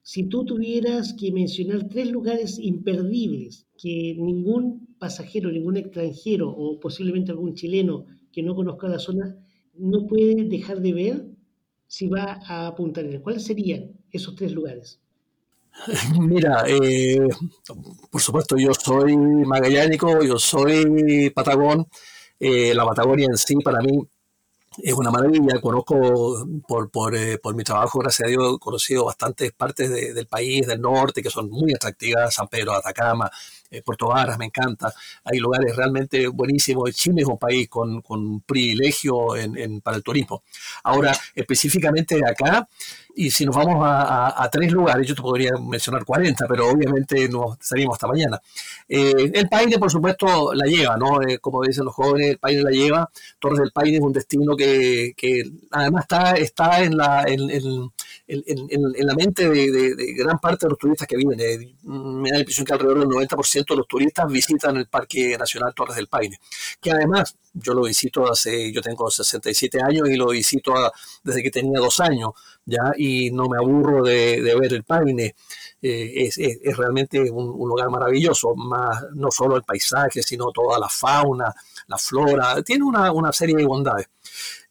Si 0.00 0.28
tú 0.28 0.44
tuvieras 0.44 1.14
que 1.14 1.32
mencionar 1.32 1.88
tres 1.88 2.08
lugares 2.08 2.60
imperdibles 2.60 3.66
que 3.76 4.14
ningún 4.16 4.94
pasajero, 5.00 5.50
ningún 5.50 5.76
extranjero 5.76 6.50
o 6.50 6.78
posiblemente 6.78 7.32
algún 7.32 7.54
chileno 7.54 8.06
que 8.30 8.44
no 8.44 8.54
conozca 8.54 8.86
la 8.86 9.00
zona 9.00 9.36
no 9.74 10.06
puede 10.06 10.44
dejar 10.44 10.80
de 10.80 10.92
ver 10.92 11.26
si 11.88 12.06
va 12.06 12.38
a 12.46 12.76
Punta 12.76 13.00
Arenas, 13.00 13.22
¿cuáles 13.22 13.42
serían 13.42 13.90
esos 14.12 14.36
tres 14.36 14.52
lugares? 14.52 15.00
Mira, 16.18 16.64
eh, 16.66 17.28
por 18.10 18.20
supuesto, 18.20 18.56
yo 18.56 18.72
soy 18.74 19.16
magallánico, 19.16 20.22
yo 20.22 20.38
soy 20.38 21.30
patagón. 21.30 21.86
Eh, 22.40 22.74
la 22.74 22.84
Patagonia 22.84 23.26
en 23.28 23.36
sí, 23.36 23.56
para 23.56 23.80
mí, 23.80 24.00
es 24.82 24.94
una 24.94 25.10
maravilla. 25.10 25.60
Conozco 25.60 26.46
por, 26.66 26.90
por, 26.90 27.14
eh, 27.16 27.38
por, 27.38 27.54
mi 27.54 27.64
trabajo, 27.64 27.98
gracias 27.98 28.26
a 28.26 28.30
Dios, 28.30 28.56
he 28.56 28.58
conocido 28.58 29.04
bastantes 29.06 29.52
partes 29.52 29.90
del 29.90 30.26
país, 30.26 30.66
del 30.66 30.80
norte, 30.80 31.22
que 31.22 31.30
son 31.30 31.50
muy 31.50 31.72
atractivas, 31.74 32.34
San 32.34 32.48
Pedro, 32.48 32.72
Atacama, 32.72 33.30
Puerto 33.84 34.08
Varas, 34.08 34.38
me 34.38 34.46
encanta. 34.46 34.92
Hay 35.24 35.38
lugares 35.38 35.76
realmente 35.76 36.26
buenísimos. 36.28 36.90
Chile 36.92 37.22
es 37.22 37.28
un 37.28 37.38
país 37.38 37.68
con, 37.68 38.00
con 38.02 38.40
privilegio 38.40 39.36
en, 39.36 39.80
para 39.80 39.96
el 39.96 40.02
turismo. 40.02 40.42
Ahora, 40.84 41.12
específicamente 41.34 42.20
acá, 42.24 42.68
y 43.18 43.32
si 43.32 43.44
nos 43.44 43.56
vamos 43.56 43.84
a, 43.84 44.48
tres 44.52 44.70
lugares, 44.70 45.04
yo 45.04 45.12
te 45.12 45.22
podría 45.22 45.50
mencionar 45.60 46.04
40, 46.04 46.46
pero 46.46 46.68
obviamente 46.68 47.28
no 47.28 47.58
salimos 47.60 47.94
hasta 47.94 48.06
mañana. 48.06 48.40
Eh, 48.88 49.32
el 49.34 49.48
Paine, 49.48 49.76
por 49.76 49.90
supuesto, 49.90 50.54
la 50.54 50.64
lleva, 50.66 50.96
¿no? 50.96 51.20
Eh, 51.22 51.40
como 51.40 51.64
dicen 51.64 51.84
los 51.84 51.94
jóvenes, 51.94 52.30
el 52.30 52.38
Paine 52.38 52.62
la 52.62 52.70
lleva. 52.70 53.10
Torres 53.40 53.58
del 53.58 53.72
Paine 53.72 53.96
es 53.96 54.02
un 54.02 54.12
destino 54.12 54.54
que, 54.54 55.14
además 55.72 56.02
está, 56.02 56.32
está 56.32 56.80
en, 56.84 56.96
la, 56.96 57.24
en, 57.26 57.90
la 58.28 59.14
mente 59.14 59.48
de, 59.48 60.14
gran 60.14 60.38
parte 60.38 60.66
de 60.66 60.70
los 60.70 60.78
turistas 60.78 61.08
que 61.08 61.16
vienen. 61.16 61.40
Eh, 61.40 61.74
me 61.84 62.28
da 62.30 62.36
la 62.36 62.40
impresión 62.40 62.66
que 62.66 62.74
alrededor 62.74 63.00
del 63.00 63.08
90% 63.08 63.66
de 63.68 63.76
los 63.76 63.88
turistas 63.88 64.30
visitan 64.30 64.76
el 64.76 64.86
Parque 64.86 65.36
Nacional 65.38 65.74
Torres 65.74 65.96
del 65.96 66.08
Paine, 66.08 66.38
que 66.80 66.90
además 66.90 67.36
yo 67.54 67.74
lo 67.74 67.82
visito 67.82 68.30
hace, 68.30 68.70
yo 68.72 68.82
tengo 68.82 69.10
67 69.10 69.80
años 69.82 70.08
y 70.10 70.16
lo 70.16 70.28
visito 70.28 70.74
desde 71.24 71.42
que 71.42 71.50
tenía 71.50 71.78
dos 71.80 72.00
años, 72.00 72.32
¿ya? 72.66 72.92
Y 72.96 73.30
no 73.30 73.48
me 73.48 73.56
aburro 73.56 74.04
de, 74.04 74.40
ver 74.60 74.74
el 74.74 74.84
Paine. 74.84 75.34
Eh, 75.80 76.12
es, 76.26 76.38
es, 76.38 76.76
realmente 76.76 77.20
un, 77.30 77.68
lugar 77.68 77.88
maravilloso, 77.88 78.54
más, 78.54 79.04
no 79.14 79.30
solo 79.30 79.56
el 79.56 79.62
paisaje, 79.62 80.22
sino 80.22 80.50
toda 80.52 80.78
la 80.78 80.88
fauna, 80.88 81.54
la 81.86 81.96
flora, 81.96 82.62
tiene 82.62 82.84
una, 82.84 83.12
una 83.12 83.32
serie 83.32 83.56
de 83.56 83.64
bondades. 83.64 84.08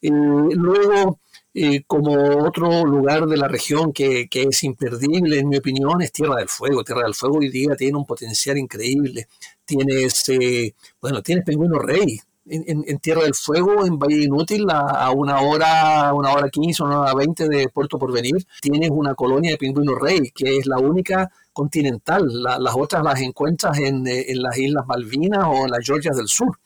Eh, 0.01 0.11
luego, 0.11 1.19
eh, 1.59 1.83
como 1.87 2.13
otro 2.45 2.85
lugar 2.85 3.25
de 3.25 3.35
la 3.35 3.47
región 3.47 3.91
que, 3.91 4.27
que, 4.29 4.43
es 4.43 4.63
imperdible, 4.63 5.39
en 5.39 5.49
mi 5.49 5.57
opinión, 5.57 6.01
es 6.03 6.11
Tierra 6.11 6.35
del 6.35 6.49
Fuego. 6.49 6.83
Tierra 6.83 7.01
del 7.03 7.15
Fuego 7.15 7.39
hoy 7.39 7.49
día 7.49 7.75
tiene 7.75 7.97
un 7.97 8.05
potencial 8.05 8.57
increíble. 8.59 9.27
Tienes, 9.65 10.25
bueno, 11.01 11.23
tienes 11.23 11.43
Pingüino 11.43 11.79
Rey, 11.79 12.19
en, 12.49 12.99
Tierra 12.99 13.23
del 13.23 13.33
Fuego, 13.33 13.85
en 13.85 13.97
Valle 13.97 14.23
Inútil, 14.23 14.67
a, 14.69 15.09
una 15.11 15.41
hora, 15.41 16.13
una 16.13 16.31
hora 16.31 16.49
quince, 16.49 16.83
una 16.83 17.01
hora 17.01 17.13
veinte 17.15 17.47
de 17.49 17.69
Puerto 17.69 17.97
Porvenir, 17.97 18.45
tienes 18.61 18.89
una 18.91 19.15
colonia 19.15 19.51
de 19.51 19.57
pingüino 19.57 19.95
rey, 19.95 20.31
que 20.31 20.57
es 20.57 20.65
la 20.67 20.77
única 20.77 21.31
continental. 21.53 22.27
las 22.43 22.75
otras 22.75 23.03
las 23.03 23.19
encuentras 23.21 23.79
en, 23.79 24.03
las 24.03 24.57
Islas 24.57 24.85
Malvinas 24.85 25.45
o 25.47 25.65
en 25.65 25.71
las 25.71 25.85
Georgias 25.85 26.17
del 26.17 26.27
Sur. 26.27 26.59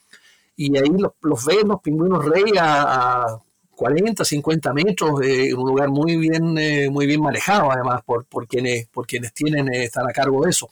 Y 0.55 0.77
ahí 0.77 0.89
los, 0.97 1.13
los 1.21 1.45
ves, 1.45 1.63
los 1.63 1.81
pingüinos 1.81 2.25
rey, 2.25 2.43
a, 2.59 3.39
40, 3.81 4.23
50 4.23 4.73
metros, 4.73 5.21
en 5.23 5.57
un 5.57 5.67
lugar 5.67 5.89
muy 5.89 6.15
bien, 6.15 6.55
eh, 6.59 6.87
muy 6.91 7.07
bien 7.07 7.19
manejado, 7.19 7.71
además, 7.71 8.01
por, 8.05 8.47
quienes, 8.47 8.87
por 8.89 9.07
quienes 9.07 9.33
tienen, 9.33 9.73
eh, 9.73 9.85
están 9.85 10.07
a 10.07 10.13
cargo 10.13 10.43
de 10.43 10.51
eso. 10.51 10.69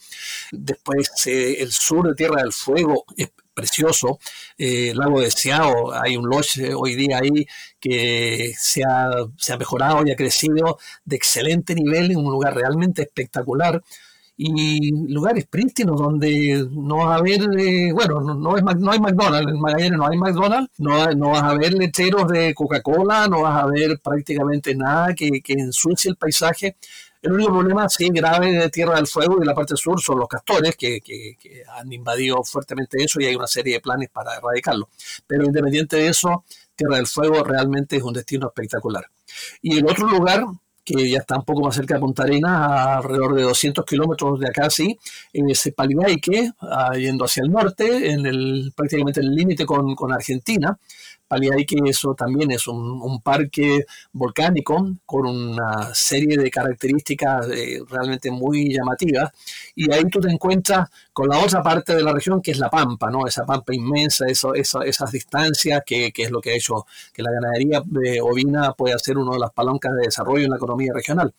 Después, 0.52 1.10
eh, 1.26 1.56
el 1.60 1.72
sur 1.72 2.08
de 2.08 2.14
Tierra 2.14 2.44
del 2.44 2.54
Fuego 2.54 3.06
es 3.18 3.32
precioso. 3.60 4.20
Eh, 4.58 4.94
Lago 4.96 5.22
Deseado, 5.22 5.92
hay 5.94 6.18
un 6.18 6.30
lodge 6.30 6.60
eh, 6.60 6.74
hoy 6.76 6.96
día 6.96 7.20
ahí 7.20 7.48
que 7.80 8.54
se 8.58 8.84
ha, 8.84 9.10
se 9.38 9.54
ha 9.54 9.58
mejorado 9.58 10.04
y 10.06 10.12
ha 10.12 10.16
crecido 10.16 10.78
de 11.04 11.16
excelente 11.16 11.74
nivel 11.74 12.12
en 12.12 12.18
un 12.18 12.32
lugar 12.32 12.56
realmente 12.56 13.02
espectacular. 13.02 13.82
Y 14.42 14.92
lugares 15.14 15.46
prístinos 15.48 16.00
donde 16.00 16.66
no 16.72 17.00
va 17.00 17.16
a 17.16 17.18
haber, 17.18 17.42
eh, 17.60 17.92
bueno, 17.92 18.22
no, 18.22 18.36
no, 18.36 18.56
es, 18.56 18.64
no 18.64 18.92
hay 18.92 19.00
McDonald's, 19.02 19.52
en 19.52 19.60
Magallanes 19.60 19.98
no 19.98 20.08
hay 20.08 20.18
McDonald's, 20.18 20.72
no, 20.78 21.12
no 21.12 21.32
vas 21.32 21.44
a 21.44 21.56
ver 21.56 21.74
lecheros 21.74 22.26
de 22.30 22.54
Coca-Cola, 22.54 23.28
no 23.28 23.42
vas 23.42 23.62
a 23.62 23.66
ver 23.66 24.00
prácticamente 24.00 24.74
nada 24.74 25.14
que, 25.14 25.42
que 25.44 25.54
ensucie 25.54 26.10
el 26.10 26.16
paisaje. 26.16 26.78
El 27.22 27.34
único 27.34 27.52
problema, 27.52 27.90
sí, 27.90 28.08
grave 28.14 28.54
de 28.54 28.70
Tierra 28.70 28.96
del 28.96 29.08
Fuego 29.08 29.44
y 29.44 29.46
la 29.46 29.54
parte 29.54 29.76
sur 29.76 30.00
son 30.00 30.20
los 30.20 30.30
castores, 30.30 30.78
que, 30.78 31.02
que, 31.02 31.36
que, 31.38 31.64
han 31.78 31.92
invadido 31.92 32.42
fuertemente 32.46 33.04
eso 33.04 33.20
y 33.20 33.26
hay 33.26 33.36
una 33.36 33.48
serie 33.48 33.74
de 33.74 33.82
planes 33.82 34.08
para 34.10 34.38
erradicarlo. 34.38 34.88
Pero 35.28 35.44
independiente 35.44 35.98
de 35.98 36.08
eso, 36.08 36.46
Tierra 36.78 36.96
del 36.96 37.08
Fuego 37.08 37.44
realmente 37.44 37.98
es 37.98 38.04
un 38.04 38.14
destino 38.14 38.48
espectacular. 38.48 39.06
Y 39.62 39.80
el 39.80 39.86
otro 39.86 40.08
lugar 40.08 40.46
que 40.96 41.10
ya 41.10 41.20
está 41.20 41.38
un 41.38 41.46
poco 41.46 41.62
más 41.62 41.76
cerca 41.76 41.96
de 41.96 42.00
Punta 42.00 42.24
Arenas, 42.24 42.98
alrededor 42.98 43.36
de 43.36 43.44
200 43.44 43.86
kilómetros 43.86 44.40
de 44.40 44.48
acá, 44.48 44.70
sí, 44.70 44.98
en 45.34 45.50
ese 45.50 45.72
Paliaique, 45.72 46.52
ah, 46.62 46.96
yendo 46.96 47.26
hacia 47.26 47.44
el 47.44 47.52
norte, 47.52 48.12
en 48.12 48.26
el, 48.26 48.74
prácticamente 48.76 49.20
en 49.20 49.28
el 49.28 49.36
límite 49.36 49.66
con 49.66 50.12
Argentina, 50.12 50.78
que 51.68 51.90
eso 51.90 52.16
también 52.16 52.52
es 52.52 52.68
un, 52.68 53.22
parque 53.22 53.86
volcánico 54.14 54.96
con 55.06 55.26
una 55.28 55.94
serie 55.94 56.38
de 56.38 56.50
características 56.50 57.48
eh, 57.50 57.82
realmente 57.90 58.32
muy 58.32 58.74
llamativas 58.74 59.32
y 59.76 59.92
ahí 59.92 60.04
tú 60.10 60.20
te 60.20 60.32
encuentras 60.32 60.90
con 61.12 61.28
la 61.28 61.40
otra 61.40 61.62
parte 61.62 61.96
de 61.96 62.02
la 62.02 62.14
región 62.14 62.42
que 62.42 62.52
es 62.52 62.60
la 62.60 62.70
pampa, 62.70 63.10
¿no? 63.12 63.28
Esa 63.28 63.46
pampa 63.46 63.74
inmensa, 63.74 64.26
eso, 64.28 64.54
esas 64.54 65.12
distancias 65.12 65.84
que, 65.86 66.12
que, 66.12 66.24
es 66.24 66.32
lo 66.32 66.40
que 66.40 66.52
ha 66.52 66.56
hecho 66.56 66.86
que 67.14 67.22
la 67.22 67.32
ganadería 67.32 67.84
eh, 68.06 68.22
ovina 68.22 68.74
pueda 68.74 68.98
ser 68.98 69.18
una 69.18 69.34
de 69.34 69.40
las 69.40 69.52
palancas 69.52 69.94
de 69.96 70.04
desarrollo 70.06 70.46
en 70.46 70.52
la 70.52 70.58
economía 70.58 70.92
regional. 70.94 71.34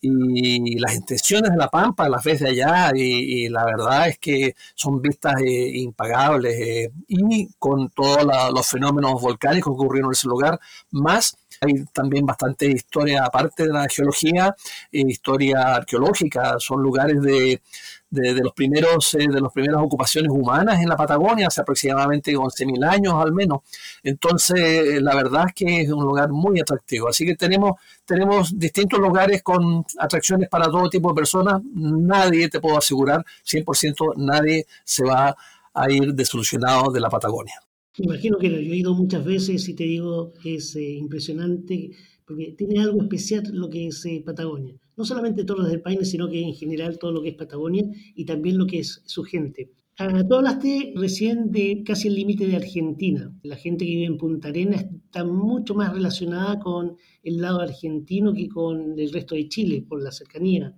Y 0.00 0.78
las 0.78 0.94
intenciones 0.94 1.50
de 1.50 1.56
la 1.56 1.68
pampa 1.68 2.08
las 2.08 2.24
ves 2.24 2.40
de 2.40 2.48
allá 2.50 2.90
y, 2.94 3.48
la 3.48 3.64
verdad 3.64 4.08
es 4.08 4.18
que 4.18 4.54
son 4.74 5.00
vistas 5.00 5.34
eh, 5.40 5.70
impagables 5.78 6.90
y 7.08 7.48
con 7.58 7.90
todos 7.90 8.24
los 8.52 8.66
fenómenos 8.66 9.20
volcánicos 9.20 9.29
que 9.38 9.60
ocurrieron 9.64 10.10
en 10.10 10.12
ese 10.12 10.28
lugar, 10.28 10.58
más 10.90 11.36
hay 11.60 11.84
también 11.92 12.24
bastante 12.24 12.66
historia, 12.70 13.24
aparte 13.24 13.64
de 13.66 13.72
la 13.72 13.86
geología, 13.88 14.54
eh, 14.90 15.02
historia 15.06 15.74
arqueológica, 15.76 16.56
son 16.58 16.82
lugares 16.82 17.20
de, 17.20 17.60
de, 18.08 18.34
los 18.42 18.52
primeros, 18.54 19.14
eh, 19.14 19.28
de 19.28 19.40
las 19.40 19.52
primeras 19.52 19.82
ocupaciones 19.82 20.30
humanas 20.32 20.80
en 20.80 20.88
la 20.88 20.96
Patagonia, 20.96 21.48
hace 21.48 21.60
aproximadamente 21.60 22.34
11.000 22.34 22.84
años 22.88 23.14
al 23.14 23.32
menos. 23.32 23.60
Entonces, 24.02 25.02
la 25.02 25.14
verdad 25.14 25.44
es 25.48 25.54
que 25.54 25.80
es 25.82 25.90
un 25.90 26.02
lugar 26.02 26.30
muy 26.30 26.60
atractivo. 26.60 27.08
Así 27.08 27.26
que 27.26 27.36
tenemos, 27.36 27.72
tenemos 28.06 28.58
distintos 28.58 28.98
lugares 28.98 29.42
con 29.42 29.84
atracciones 29.98 30.48
para 30.48 30.66
todo 30.66 30.88
tipo 30.88 31.10
de 31.10 31.14
personas. 31.14 31.60
Nadie, 31.74 32.48
te 32.48 32.60
puedo 32.60 32.78
asegurar, 32.78 33.24
100% 33.44 34.14
nadie 34.16 34.66
se 34.84 35.04
va 35.04 35.36
a 35.74 35.90
ir 35.90 36.14
desolucionado 36.14 36.90
de 36.90 37.00
la 37.00 37.10
Patagonia. 37.10 37.54
Imagino 38.02 38.38
que 38.38 38.48
lo 38.48 38.56
he 38.56 38.70
oído 38.70 38.94
muchas 38.94 39.24
veces 39.24 39.68
y 39.68 39.74
te 39.74 39.84
digo, 39.84 40.32
es 40.44 40.74
eh, 40.76 40.94
impresionante 40.94 41.90
porque 42.26 42.54
tiene 42.56 42.80
algo 42.80 43.02
especial 43.02 43.44
lo 43.52 43.68
que 43.68 43.88
es 43.88 44.04
eh, 44.06 44.22
Patagonia. 44.24 44.74
No 44.96 45.04
solamente 45.04 45.44
Torres 45.44 45.68
del 45.68 45.82
Paine, 45.82 46.04
sino 46.04 46.28
que 46.30 46.40
en 46.40 46.54
general 46.54 46.98
todo 46.98 47.12
lo 47.12 47.22
que 47.22 47.30
es 47.30 47.34
Patagonia 47.34 47.84
y 48.14 48.24
también 48.24 48.56
lo 48.56 48.66
que 48.66 48.78
es 48.78 49.02
su 49.04 49.22
gente. 49.22 49.72
Ah, 49.98 50.24
tú 50.26 50.36
hablaste 50.36 50.94
recién 50.96 51.50
de 51.50 51.82
casi 51.84 52.08
el 52.08 52.14
límite 52.14 52.46
de 52.46 52.56
Argentina. 52.56 53.34
La 53.42 53.56
gente 53.56 53.84
que 53.84 53.90
vive 53.90 54.06
en 54.06 54.16
Punta 54.16 54.48
Arenas 54.48 54.86
está 55.04 55.24
mucho 55.24 55.74
más 55.74 55.92
relacionada 55.92 56.58
con 56.58 56.96
el 57.22 57.36
lado 57.38 57.60
argentino 57.60 58.32
que 58.32 58.48
con 58.48 58.98
el 58.98 59.12
resto 59.12 59.34
de 59.34 59.48
Chile, 59.48 59.84
por 59.86 60.02
la 60.02 60.10
cercanía 60.10 60.74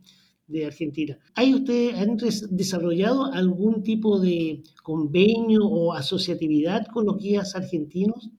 de 0.47 0.67
Argentina. 0.67 1.19
¿Hay 1.35 1.55
ustedes 1.55 1.95
han 1.95 2.17
desarrollado 2.51 3.33
algún 3.33 3.83
tipo 3.83 4.19
de 4.19 4.63
convenio 4.83 5.65
o 5.65 5.93
asociatividad 5.93 6.87
con 6.87 7.07
los 7.07 7.19
guías 7.19 7.55
argentinos? 7.55 8.31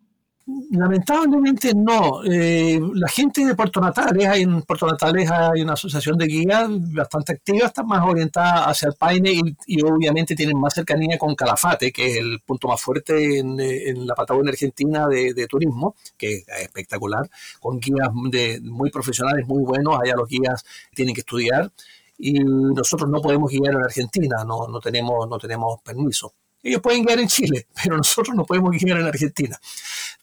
Lamentablemente 0.45 1.73
no. 1.73 2.21
Eh, 2.25 2.77
la 2.95 3.07
gente 3.07 3.45
de 3.45 3.55
Puerto 3.55 3.79
Natales, 3.79 4.27
hay 4.27 4.41
en 4.41 4.61
Puerto 4.63 4.85
Natales 4.85 5.31
hay 5.31 5.61
una 5.61 5.73
asociación 5.73 6.17
de 6.17 6.27
guías 6.27 6.67
bastante 6.93 7.31
activa, 7.33 7.67
está 7.67 7.83
más 7.83 8.03
orientada 8.05 8.65
hacia 8.65 8.89
el 8.89 8.95
Paine 8.95 9.55
y, 9.65 9.81
obviamente 9.83 10.35
tienen 10.35 10.59
más 10.59 10.73
cercanía 10.73 11.17
con 11.17 11.33
Calafate, 11.35 11.93
que 11.93 12.11
es 12.11 12.17
el 12.17 12.41
punto 12.45 12.67
más 12.67 12.81
fuerte 12.81 13.39
en, 13.39 14.05
la 14.05 14.15
Patagonia 14.15 14.51
Argentina 14.51 15.07
de, 15.07 15.47
turismo, 15.47 15.95
que 16.17 16.37
es 16.37 16.47
espectacular, 16.61 17.29
con 17.61 17.79
guías 17.79 18.09
muy 18.13 18.89
profesionales, 18.91 19.47
muy 19.47 19.63
buenos. 19.63 19.97
Allá 20.01 20.15
los 20.15 20.27
guías 20.27 20.65
tienen 20.93 21.15
que 21.15 21.21
estudiar 21.21 21.71
y 22.17 22.33
nosotros 22.43 23.09
no 23.09 23.21
podemos 23.21 23.49
guiar 23.49 23.75
en 23.75 23.83
Argentina, 23.83 24.43
no, 24.45 24.79
tenemos, 24.81 25.27
no 25.29 25.37
tenemos 25.37 25.81
permiso. 25.81 26.33
Ellos 26.63 26.81
pueden 26.81 27.03
guiar 27.03 27.19
en 27.19 27.27
Chile, 27.27 27.67
pero 27.83 27.97
nosotros 27.97 28.35
no 28.35 28.45
podemos 28.45 28.71
guiar 28.71 28.99
en 28.99 29.05
Argentina. 29.05 29.59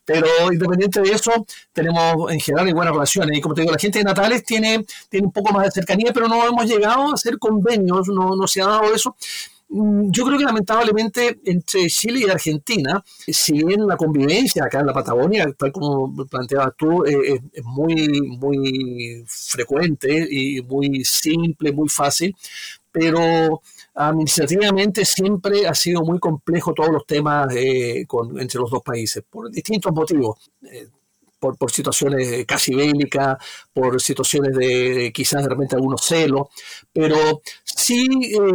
Pero 0.05 0.27
independiente 0.53 1.01
de 1.01 1.11
eso, 1.11 1.47
tenemos 1.73 2.33
en 2.33 2.41
general 2.41 2.75
buenas 2.75 2.95
relaciones. 2.95 3.39
Y 3.39 3.41
como 3.41 3.55
te 3.55 3.61
digo, 3.61 3.73
la 3.73 3.79
gente 3.79 3.99
de 3.99 4.05
Natales 4.05 4.45
tiene, 4.45 4.85
tiene 5.09 5.27
un 5.27 5.33
poco 5.33 5.53
más 5.53 5.67
de 5.67 5.71
cercanía, 5.71 6.13
pero 6.13 6.27
no 6.27 6.45
hemos 6.47 6.67
llegado 6.67 7.11
a 7.11 7.15
hacer 7.15 7.39
convenios, 7.39 8.09
no, 8.09 8.35
no 8.35 8.47
se 8.49 8.63
ha 8.63 8.67
dado 8.67 8.93
eso. 8.93 9.15
Mm, 9.73 10.11
yo 10.11 10.25
creo 10.25 10.37
que 10.37 10.45
lamentablemente 10.45 11.39
entre 11.45 11.87
Chile 11.87 12.25
y 12.27 12.31
Argentina, 12.31 13.05
si 13.29 13.53
bien 13.65 13.87
la 13.87 13.97
convivencia 13.97 14.65
acá 14.65 14.81
en 14.81 14.87
la 14.87 14.93
Patagonia, 14.93 15.47
tal 15.57 15.71
como 15.71 16.13
planteabas 16.27 16.73
tú, 16.77 17.05
eh, 17.05 17.41
es 17.53 17.65
muy, 17.65 18.21
muy 18.21 19.25
frecuente 19.29 20.27
y 20.29 20.61
muy 20.63 21.05
simple, 21.05 21.73
muy 21.73 21.89
fácil, 21.89 22.35
pero 22.91 23.63
administrativamente 24.09 25.05
siempre 25.05 25.67
ha 25.67 25.75
sido 25.75 26.03
muy 26.03 26.19
complejo 26.19 26.73
todos 26.73 26.91
los 26.91 27.07
temas 27.07 27.55
eh, 27.55 28.07
entre 28.39 28.61
los 28.61 28.71
dos 28.71 28.83
países, 28.83 29.23
por 29.29 29.51
distintos 29.51 29.93
motivos. 29.93 30.51
Eh, 30.63 30.89
por, 31.39 31.57
por, 31.57 31.73
situaciones 31.73 32.45
casi 32.45 32.75
bélicas, 32.75 33.39
por 33.73 33.99
situaciones 33.99 34.55
de 34.55 35.11
quizás 35.11 35.43
de 35.43 35.49
repente 35.49 35.75
algunos 35.75 36.05
celos, 36.05 36.49
pero 36.93 37.41
sí 37.65 38.07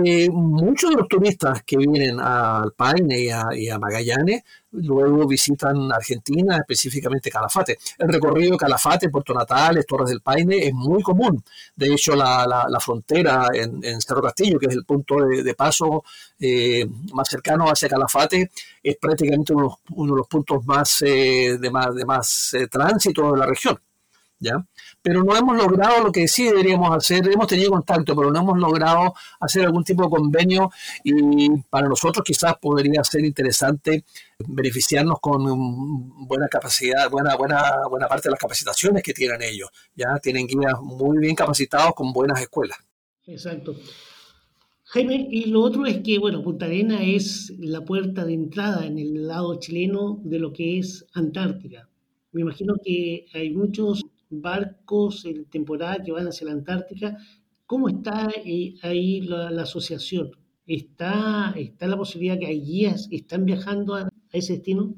eh, 0.05 0.29
muchos 0.29 0.91
de 0.91 0.97
los 0.97 1.07
turistas 1.07 1.63
que 1.63 1.77
vienen 1.77 2.19
al 2.19 2.73
Paine 2.73 3.21
y 3.55 3.69
a 3.69 3.79
Magallanes 3.79 4.43
luego 4.81 5.27
visitan 5.27 5.91
Argentina, 5.91 6.57
específicamente 6.57 7.29
Calafate. 7.29 7.77
El 7.97 8.09
recorrido 8.09 8.57
Calafate, 8.57 9.09
Puerto 9.09 9.33
Natales, 9.33 9.85
Torres 9.85 10.09
del 10.09 10.21
Paine 10.21 10.67
es 10.67 10.73
muy 10.73 11.01
común. 11.01 11.43
De 11.75 11.93
hecho, 11.93 12.15
la, 12.15 12.45
la, 12.45 12.79
frontera 12.79 13.47
en, 13.53 14.01
Cerro 14.01 14.21
Castillo, 14.21 14.59
que 14.59 14.67
es 14.67 14.75
el 14.75 14.85
punto 14.85 15.15
de, 15.25 15.55
paso 15.55 16.03
eh, 16.39 16.85
más 17.13 17.27
cercano 17.29 17.65
hacia 17.65 17.89
Calafate, 17.89 18.51
es 18.83 18.97
prácticamente 18.97 19.53
uno, 19.53 19.79
uno 19.91 20.13
de 20.13 20.17
los 20.17 20.27
puntos 20.27 20.65
más, 20.65 21.01
eh, 21.01 21.57
de 21.59 21.71
más, 21.71 21.95
de 21.95 22.05
más 22.05 22.53
eh, 22.53 22.67
tránsito 22.67 23.31
de 23.31 23.37
la 23.37 23.45
región. 23.45 23.79
¿Ya? 24.39 24.65
Pero 25.01 25.23
no 25.23 25.35
hemos 25.35 25.57
logrado 25.57 26.03
lo 26.03 26.11
que 26.11 26.27
sí 26.27 26.45
deberíamos 26.45 26.95
hacer, 26.95 27.27
hemos 27.31 27.47
tenido 27.47 27.71
contacto, 27.71 28.15
pero 28.15 28.31
no 28.31 28.39
hemos 28.39 28.57
logrado 28.57 29.13
hacer 29.39 29.65
algún 29.65 29.83
tipo 29.83 30.03
de 30.03 30.09
convenio 30.09 30.71
y 31.03 31.49
para 31.69 31.87
nosotros 31.87 32.23
quizás 32.25 32.55
podría 32.57 33.03
ser 33.03 33.23
interesante 33.25 34.03
beneficiarnos 34.39 35.19
con 35.19 36.27
buena 36.27 36.47
capacidad, 36.47 37.09
buena, 37.09 37.35
buena, 37.35 37.87
buena 37.89 38.07
parte 38.07 38.27
de 38.27 38.31
las 38.31 38.39
capacitaciones 38.39 39.03
que 39.03 39.13
tienen 39.13 39.41
ellos, 39.41 39.69
ya 39.95 40.17
tienen 40.21 40.47
guías 40.47 40.79
muy 40.81 41.17
bien 41.19 41.35
capacitados 41.35 41.93
con 41.95 42.11
buenas 42.11 42.41
escuelas. 42.41 42.77
Exacto. 43.25 43.75
Jaime, 44.87 45.27
y 45.29 45.45
lo 45.45 45.61
otro 45.61 45.85
es 45.87 45.97
que, 46.03 46.19
bueno, 46.19 46.43
Punta 46.43 46.67
Arena 46.67 47.03
es 47.03 47.51
la 47.57 47.83
puerta 47.83 48.23
de 48.23 48.33
entrada 48.33 48.85
en 48.85 48.99
el 48.99 49.27
lado 49.27 49.59
chileno 49.59 50.21
de 50.23 50.39
lo 50.39 50.53
que 50.53 50.79
es 50.79 51.05
Antártica. 51.13 51.89
Me 52.31 52.41
imagino 52.41 52.75
que 52.83 53.25
hay 53.33 53.49
muchos 53.49 54.04
barcos 54.41 55.25
en 55.25 55.45
temporada 55.45 56.03
que 56.03 56.11
van 56.11 56.27
hacia 56.27 56.47
la 56.47 56.53
Antártica. 56.53 57.17
¿Cómo 57.65 57.89
está 57.89 58.29
eh, 58.45 58.75
ahí 58.83 59.21
la, 59.21 59.61
asociación? 59.61 60.31
¿Está, 60.67 61.53
¿Está 61.55 61.87
la 61.87 61.97
posibilidad 61.97 62.37
que 62.39 62.47
hay 62.47 62.61
guías 62.61 63.07
que 63.09 63.17
están 63.17 63.45
viajando 63.45 63.95
a, 63.95 64.09
ese 64.31 64.53
destino? 64.53 64.93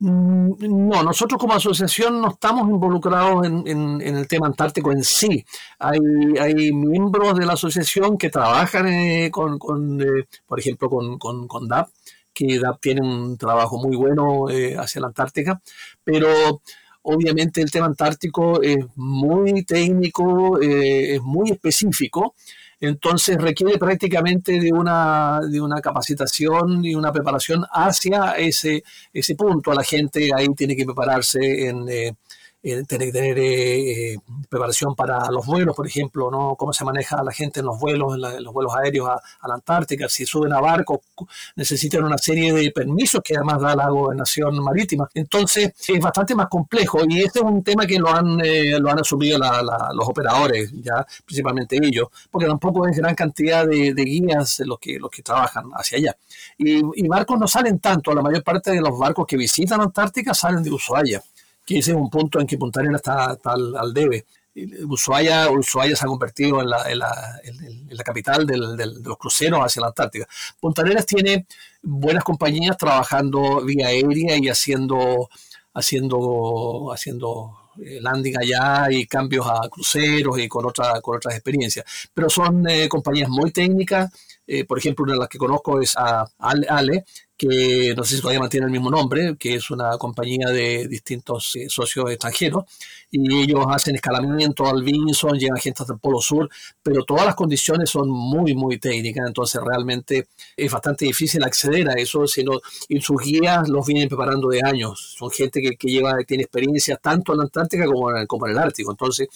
Mm, 0.00 0.88
no, 0.88 1.02
nosotros 1.02 1.40
como 1.40 1.54
asociación 1.54 2.20
no 2.20 2.30
estamos 2.30 2.68
involucrados 2.68 3.46
en, 3.46 4.00
el 4.00 4.26
tema 4.28 4.46
antártico 4.46 4.92
en 4.92 5.04
sí. 5.04 5.44
Hay, 5.78 5.98
hay, 6.40 6.72
miembros 6.72 7.38
de 7.38 7.46
la 7.46 7.54
asociación 7.54 8.16
que 8.18 8.30
trabajan 8.30 8.88
eh, 8.88 9.30
con, 9.30 10.00
eh, 10.00 10.26
por 10.46 10.58
ejemplo, 10.58 10.88
con, 10.88 11.18
con, 11.18 11.68
DAP, 11.68 11.88
que 12.32 12.58
DAP 12.58 12.80
tiene 12.80 13.00
un 13.02 13.36
trabajo 13.36 13.78
muy 13.78 13.96
bueno 13.96 14.46
hacia 14.78 15.00
la 15.00 15.08
Antártica, 15.08 15.60
pero 16.04 16.62
obviamente 17.10 17.62
el 17.62 17.70
tema 17.70 17.86
antártico 17.86 18.62
es 18.62 18.84
muy 18.96 19.64
técnico, 19.64 20.60
eh, 20.60 21.14
es 21.14 21.22
muy 21.22 21.50
específico, 21.50 22.34
entonces 22.80 23.36
requiere 23.38 23.78
prácticamente 23.78 24.60
de 24.60 24.72
una, 24.72 25.40
de 25.40 25.60
una 25.60 25.80
capacitación 25.80 26.84
y 26.84 26.94
una 26.94 27.12
preparación 27.12 27.64
hacia 27.72 28.32
ese, 28.32 28.84
ese 29.12 29.34
punto. 29.34 29.72
La 29.72 29.82
gente 29.82 30.30
ahí 30.36 30.48
tiene 30.54 30.76
que 30.76 30.84
prepararse 30.84 31.68
en... 31.68 31.88
Eh, 31.88 32.14
tiene 32.60 33.06
que 33.06 33.12
tener 33.12 33.38
eh, 33.38 34.16
preparación 34.48 34.94
para 34.94 35.30
los 35.30 35.46
vuelos, 35.46 35.76
por 35.76 35.86
ejemplo, 35.86 36.30
¿no? 36.30 36.56
cómo 36.56 36.72
se 36.72 36.84
maneja 36.84 37.22
la 37.22 37.32
gente 37.32 37.60
en 37.60 37.66
los 37.66 37.78
vuelos, 37.78 38.14
en, 38.14 38.42
los 38.42 38.52
vuelos 38.52 38.74
aéreos 38.74 39.08
a, 39.08 39.48
la 39.48 39.54
Antártica, 39.54 40.08
si 40.08 40.26
suben 40.26 40.52
a 40.52 40.60
barcos, 40.60 40.98
necesitan 41.54 42.04
una 42.04 42.18
serie 42.18 42.52
de 42.52 42.70
permisos 42.72 43.22
que 43.22 43.36
además 43.36 43.60
da 43.60 43.76
la 43.76 43.88
gobernación 43.88 44.62
marítima. 44.62 45.08
Entonces 45.14 45.72
es 45.86 46.00
bastante 46.00 46.34
más 46.34 46.48
complejo 46.48 47.00
y 47.08 47.22
este 47.22 47.38
es 47.38 47.44
un 47.44 47.62
tema 47.62 47.86
que 47.86 47.98
lo 47.98 48.08
han, 48.12 48.40
eh, 48.44 48.78
lo 48.80 48.90
han 48.90 48.98
asumido 49.00 49.38
los 49.38 50.08
operadores, 50.08 50.72
ya 50.82 51.06
principalmente 51.24 51.78
ellos, 51.80 52.08
porque 52.30 52.46
tampoco 52.46 52.86
es 52.88 52.96
gran 52.96 53.14
cantidad 53.14 53.66
de, 53.66 53.92
guías 53.92 54.60
los 54.60 54.78
que, 54.78 54.98
los 54.98 55.10
que 55.10 55.22
trabajan 55.22 55.70
hacia 55.74 55.98
allá. 55.98 56.16
Y, 56.56 56.78
y 56.78 57.08
barcos 57.08 57.38
no 57.38 57.46
salen 57.46 57.78
tanto, 57.78 58.12
la 58.14 58.22
mayor 58.22 58.42
parte 58.42 58.72
de 58.72 58.80
los 58.80 58.98
barcos 58.98 59.26
que 59.26 59.36
visitan 59.36 59.80
Antártica 59.80 60.34
salen 60.34 60.62
de 60.62 60.70
Ushuaia 60.70 61.22
que 61.68 61.80
ese 61.80 61.90
es 61.90 61.96
un 61.98 62.08
punto 62.08 62.40
en 62.40 62.46
que 62.46 62.56
Punta 62.56 62.80
Arenas 62.80 63.00
está, 63.00 63.36
al, 63.44 63.92
debe. 63.92 64.24
Ushuaia, 64.88 65.50
Ushuaia 65.50 65.94
se 65.94 66.06
ha 66.06 66.08
convertido 66.08 66.62
en 66.62 66.70
la, 66.70 66.90
en 66.90 66.98
la, 66.98 67.40
en 67.44 67.94
la 67.94 68.02
capital 68.02 68.46
del, 68.46 68.74
de 68.74 68.86
los 68.86 69.18
cruceros 69.18 69.60
hacia 69.60 69.82
la 69.82 69.88
Antártica. 69.88 70.26
Punta 70.58 70.80
Arenas 70.80 71.04
tiene 71.04 71.46
buenas 71.82 72.24
compañías 72.24 72.74
trabajando 72.78 73.62
vía 73.66 73.88
aérea 73.88 74.38
y 74.38 74.48
haciendo, 74.48 75.28
haciendo, 75.74 76.90
haciendo 76.90 77.52
eh, 77.84 78.00
landing 78.00 78.38
allá 78.38 78.90
y 78.90 79.06
cambios 79.06 79.46
a 79.46 79.68
cruceros 79.68 80.38
y 80.38 80.48
con, 80.48 80.64
otra, 80.64 81.02
con 81.02 81.16
otras 81.16 81.34
experiencias. 81.34 81.84
Pero 82.14 82.30
son 82.30 82.66
eh, 82.66 82.88
compañías 82.88 83.28
muy 83.28 83.50
técnicas. 83.50 84.10
Eh, 84.50 84.64
por 84.64 84.78
ejemplo, 84.78 85.04
una 85.04 85.12
de 85.12 85.18
las 85.18 85.28
que 85.28 85.36
conozco 85.36 85.78
es 85.80 85.94
a 85.94 86.26
Ale, 86.38 87.04
que 87.36 87.94
no 87.94 88.02
sé 88.02 88.16
si 88.16 88.22
todavía 88.22 88.40
mantiene 88.40 88.66
el 88.66 88.72
mismo 88.72 88.90
nombre, 88.90 89.36
que 89.38 89.54
es 89.56 89.70
una 89.70 89.96
compañía 89.98 90.48
de 90.48 90.88
distintos 90.88 91.54
eh, 91.54 91.66
socios 91.68 92.10
extranjeros, 92.10 92.64
y 93.10 93.42
ellos 93.42 93.64
hacen 93.68 93.94
escalamiento 93.94 94.66
al 94.66 94.82
Vinson, 94.82 95.38
llevan 95.38 95.60
gente 95.60 95.82
hasta 95.82 95.92
el 95.92 96.00
Polo 96.00 96.20
Sur, 96.20 96.48
pero 96.82 97.04
todas 97.04 97.26
las 97.26 97.34
condiciones 97.34 97.90
son 97.90 98.08
muy, 98.08 98.54
muy 98.54 98.78
técnicas, 98.78 99.26
entonces 99.26 99.60
realmente 99.62 100.28
es 100.56 100.72
bastante 100.72 101.04
difícil 101.04 101.44
acceder 101.44 101.88
a 101.90 101.92
eso, 101.92 102.26
sino, 102.26 102.58
y 102.88 103.00
sus 103.02 103.22
guías 103.22 103.68
los 103.68 103.86
vienen 103.86 104.08
preparando 104.08 104.48
de 104.48 104.62
años, 104.64 105.14
son 105.18 105.30
gente 105.30 105.60
que, 105.60 105.76
que 105.76 105.88
lleva, 105.88 106.16
tiene 106.26 106.44
experiencia 106.44 106.96
tanto 106.96 107.32
en 107.32 107.38
la 107.38 107.44
Antártica 107.44 107.84
como 107.84 108.16
en, 108.16 108.26
como 108.26 108.46
en 108.46 108.52
el 108.52 108.58
Ártico, 108.58 108.90
entonces 108.90 109.28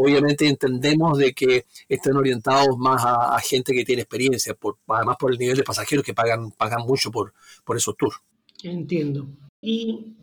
obviamente 0.00 0.48
entendemos 0.48 1.18
de 1.18 1.32
que 1.32 1.66
estén 1.88 2.16
orientados 2.16 2.76
más 2.78 3.02
a, 3.04 3.38
gente 3.40 3.72
que 3.72 3.84
tiene 3.84 4.02
experiencia, 4.02 4.54
por, 4.54 4.78
además 4.88 5.16
por 5.18 5.32
el 5.32 5.38
nivel 5.38 5.56
de 5.56 5.62
pasajeros 5.62 6.04
que 6.04 6.14
pagan, 6.14 6.52
pagan 6.52 6.86
mucho 6.86 7.10
por, 7.10 7.32
por 7.64 7.76
esos 7.76 7.96
tours. 7.96 8.16
Entiendo. 8.62 9.28
Y 9.60 10.14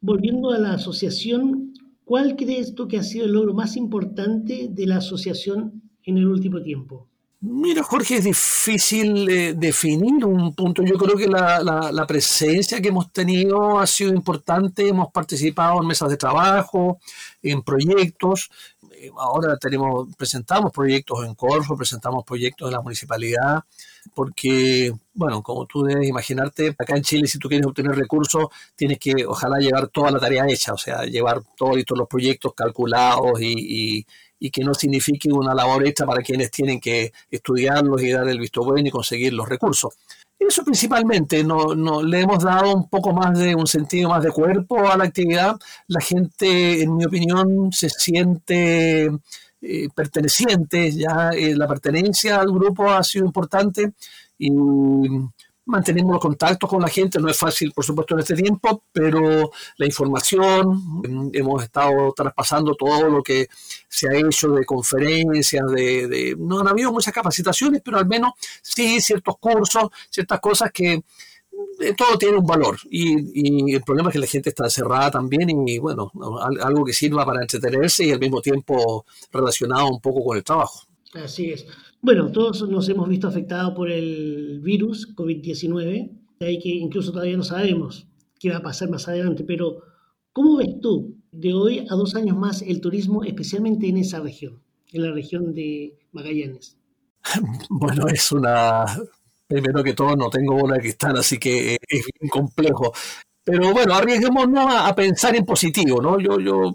volviendo 0.00 0.50
a 0.50 0.58
la 0.58 0.74
asociación, 0.74 1.74
¿cuál 2.04 2.36
crees 2.36 2.74
tú 2.74 2.88
que 2.88 2.98
ha 2.98 3.02
sido 3.02 3.26
el 3.26 3.32
logro 3.32 3.54
más 3.54 3.76
importante 3.76 4.68
de 4.70 4.86
la 4.86 4.98
asociación 4.98 5.82
en 6.02 6.18
el 6.18 6.26
último 6.26 6.62
tiempo? 6.62 7.08
Mira, 7.40 7.82
Jorge, 7.82 8.16
es 8.16 8.24
difícil 8.24 9.28
eh, 9.28 9.52
definir 9.54 10.24
un 10.24 10.54
punto. 10.54 10.82
Yo 10.82 10.96
creo 10.96 11.16
que 11.16 11.28
la, 11.28 11.60
la, 11.60 12.06
presencia 12.06 12.80
que 12.80 12.88
hemos 12.88 13.12
tenido 13.12 13.78
ha 13.78 13.86
sido 13.86 14.12
importante. 14.14 14.88
Hemos 14.88 15.12
participado 15.12 15.80
en 15.80 15.86
mesas 15.86 16.08
de 16.08 16.16
trabajo, 16.16 16.98
en 17.42 17.62
proyectos. 17.62 18.50
Eh, 18.92 19.10
ahora 19.18 19.56
tenemos, 19.58 20.08
presentamos 20.16 20.72
proyectos 20.72 21.24
en 21.26 21.34
Corfo, 21.34 21.76
presentamos 21.76 22.24
proyectos 22.24 22.68
en 22.68 22.72
la 22.72 22.80
municipalidad, 22.80 23.62
porque, 24.14 24.92
bueno, 25.12 25.42
como 25.42 25.66
tú 25.66 25.82
debes 25.82 26.08
imaginarte, 26.08 26.74
acá 26.78 26.96
en 26.96 27.02
Chile, 27.02 27.26
si 27.26 27.38
tú 27.38 27.48
quieres 27.48 27.66
obtener 27.66 27.94
recursos, 27.94 28.46
tienes 28.74 28.98
que, 28.98 29.26
ojalá, 29.26 29.58
llevar 29.58 29.88
toda 29.88 30.10
la 30.10 30.18
tarea 30.18 30.46
hecha, 30.48 30.72
o 30.72 30.78
sea, 30.78 31.02
llevar 31.04 31.42
todos 31.56 31.76
los 31.96 32.08
proyectos 32.08 32.54
calculados 32.54 33.40
y, 33.40 33.98
y 33.98 34.06
que 34.38 34.62
no 34.62 34.74
signifique 34.74 35.30
una 35.32 35.54
labor 35.54 35.86
extra 35.86 36.06
para 36.06 36.22
quienes 36.22 36.50
tienen 36.50 36.80
que 36.80 37.12
estudiarlos 37.30 38.02
y 38.02 38.10
dar 38.10 38.28
el 38.28 38.38
visto 38.38 38.62
bueno 38.62 38.88
y 38.88 38.90
conseguir 38.90 39.32
los 39.32 39.48
recursos. 39.48 39.94
Eso 40.38 40.62
principalmente, 40.62 41.42
no, 41.42 41.74
no, 41.74 42.02
le 42.02 42.20
hemos 42.20 42.44
dado 42.44 42.74
un 42.74 42.88
poco 42.88 43.12
más 43.12 43.38
de 43.38 43.54
un 43.54 43.66
sentido 43.66 44.10
más 44.10 44.22
de 44.22 44.30
cuerpo 44.30 44.86
a 44.88 44.96
la 44.96 45.04
actividad. 45.04 45.56
La 45.88 46.00
gente, 46.00 46.82
en 46.82 46.94
mi 46.94 47.04
opinión, 47.06 47.72
se 47.72 47.88
siente 47.88 49.10
eh, 49.62 49.88
perteneciente, 49.94 50.92
ya 50.92 51.30
eh, 51.30 51.56
la 51.56 51.66
pertenencia 51.66 52.38
al 52.40 52.52
grupo 52.52 52.90
ha 52.90 53.02
sido 53.02 53.24
importante 53.24 53.92
y 54.38 54.50
mantenemos 55.66 56.12
los 56.12 56.20
contactos 56.20 56.68
con 56.70 56.80
la 56.80 56.88
gente, 56.88 57.18
no 57.20 57.28
es 57.28 57.36
fácil 57.36 57.72
por 57.72 57.84
supuesto 57.84 58.14
en 58.14 58.20
este 58.20 58.34
tiempo, 58.34 58.84
pero 58.92 59.50
la 59.76 59.86
información, 59.86 61.02
mm, 61.02 61.30
hemos 61.32 61.62
estado 61.62 62.12
traspasando 62.16 62.74
todo 62.74 63.08
lo 63.08 63.22
que 63.22 63.48
se 63.88 64.08
ha 64.08 64.14
hecho 64.14 64.50
de 64.50 64.64
conferencias, 64.64 65.64
de, 65.72 66.36
no 66.38 66.60
han 66.60 66.68
habido 66.68 66.92
muchas 66.92 67.12
capacitaciones, 67.12 67.82
pero 67.84 67.98
al 67.98 68.06
menos 68.06 68.32
sí 68.62 69.00
ciertos 69.00 69.36
cursos, 69.38 69.88
ciertas 70.08 70.40
cosas 70.40 70.70
que 70.72 71.02
eh, 71.80 71.94
todo 71.96 72.16
tiene 72.16 72.38
un 72.38 72.46
valor 72.46 72.78
y, 72.90 73.74
el 73.74 73.82
problema 73.82 74.10
es 74.10 74.14
que 74.14 74.20
la 74.20 74.26
gente 74.26 74.50
está 74.50 74.64
encerrada 74.64 75.10
también 75.10 75.50
y 75.68 75.78
bueno, 75.78 76.10
algo 76.60 76.84
que 76.84 76.92
sirva 76.92 77.24
para 77.26 77.42
entretenerse 77.42 78.04
y 78.04 78.12
al 78.12 78.20
mismo 78.20 78.40
tiempo 78.40 79.04
relacionado 79.32 79.88
un 79.88 80.00
poco 80.00 80.24
con 80.24 80.36
el 80.36 80.44
trabajo. 80.44 80.86
Así 81.14 81.52
es. 81.52 81.66
Bueno, 82.06 82.30
todos 82.30 82.68
nos 82.68 82.88
hemos 82.88 83.08
visto 83.08 83.26
afectados 83.26 83.74
por 83.74 83.90
el 83.90 84.60
virus 84.62 85.12
COVID-19, 85.16 86.12
de 86.38 86.46
ahí 86.46 86.60
que 86.60 86.68
incluso 86.68 87.10
todavía 87.10 87.36
no 87.36 87.42
sabemos 87.42 88.06
qué 88.38 88.50
va 88.50 88.58
a 88.58 88.62
pasar 88.62 88.88
más 88.88 89.08
adelante, 89.08 89.42
pero 89.42 89.82
¿cómo 90.32 90.58
ves 90.58 90.80
tú 90.80 91.16
de 91.32 91.52
hoy 91.52 91.84
a 91.90 91.96
dos 91.96 92.14
años 92.14 92.36
más 92.36 92.62
el 92.62 92.80
turismo, 92.80 93.24
especialmente 93.24 93.88
en 93.88 93.96
esa 93.96 94.20
región, 94.20 94.62
en 94.92 95.02
la 95.02 95.10
región 95.10 95.52
de 95.52 95.98
Magallanes? 96.12 96.78
Bueno, 97.70 98.06
es 98.06 98.30
una... 98.30 98.84
Primero 99.48 99.82
que 99.82 99.94
todo, 99.94 100.14
no 100.14 100.30
tengo 100.30 100.54
bola 100.54 100.74
de 100.76 100.82
cristal, 100.82 101.16
así 101.16 101.38
que 101.38 101.74
es 101.74 102.04
bien 102.20 102.30
complejo. 102.30 102.92
Pero 103.42 103.72
bueno, 103.72 103.94
arriesguémonos 103.94 104.64
a, 104.64 104.86
a 104.86 104.94
pensar 104.94 105.34
en 105.34 105.44
positivo, 105.44 106.00
¿no? 106.00 106.20
Yo, 106.20 106.38
yo 106.38 106.72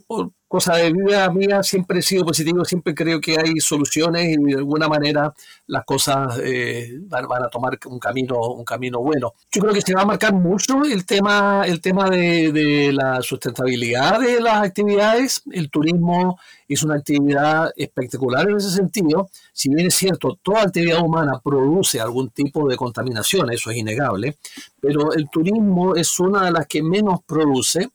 cosa 0.52 0.76
de 0.76 0.92
vida 0.92 1.32
mía, 1.32 1.64
siempre 1.64 2.00
he 2.00 2.02
sido 2.02 2.26
positivo, 2.26 2.66
siempre 2.66 2.94
creo 2.94 3.22
que 3.22 3.40
hay 3.40 3.62
soluciones 3.62 4.28
y 4.28 4.36
de 4.36 4.58
alguna 4.58 4.90
manera 4.90 5.34
las 5.68 5.86
cosas 5.86 6.38
eh, 6.44 7.00
van, 7.04 7.24
a 7.42 7.48
tomar 7.48 7.80
un 7.86 7.98
camino, 7.98 8.38
un 8.38 8.66
camino 8.66 9.00
bueno. 9.00 9.34
Yo 9.50 9.62
creo 9.62 9.74
que 9.74 9.80
se 9.80 9.96
va 9.96 10.02
a 10.02 10.06
marcar 10.06 10.34
mucho 10.34 10.84
el 10.84 11.06
tema, 11.06 11.64
el 11.66 11.80
tema 11.80 12.10
de, 12.10 12.52
de 12.52 12.92
la 12.92 13.22
sustentabilidad 13.22 14.20
de 14.20 14.42
las 14.42 14.62
actividades. 14.62 15.42
El 15.50 15.70
turismo 15.70 16.38
es 16.68 16.84
una 16.84 16.96
actividad 16.96 17.72
espectacular 17.78 18.50
en 18.50 18.58
ese 18.58 18.72
sentido. 18.72 19.30
Si 19.54 19.70
bien 19.70 19.88
es 19.88 19.96
cierto, 19.96 20.38
toda 20.44 20.64
actividad 20.64 21.02
humana 21.02 21.40
produce 21.42 22.02
algún 22.02 22.30
tipo 22.30 22.68
de 22.68 22.76
contaminación, 22.76 23.54
eso 23.54 23.72
es 23.72 23.78
innegable, 23.78 24.36
pero 24.82 25.14
el 25.14 25.30
turismo 25.30 25.96
es 25.96 26.20
una 26.20 26.44
de 26.44 26.52
las 26.52 26.68
que 26.68 26.84
menos 26.84 27.22
produce 27.26 27.90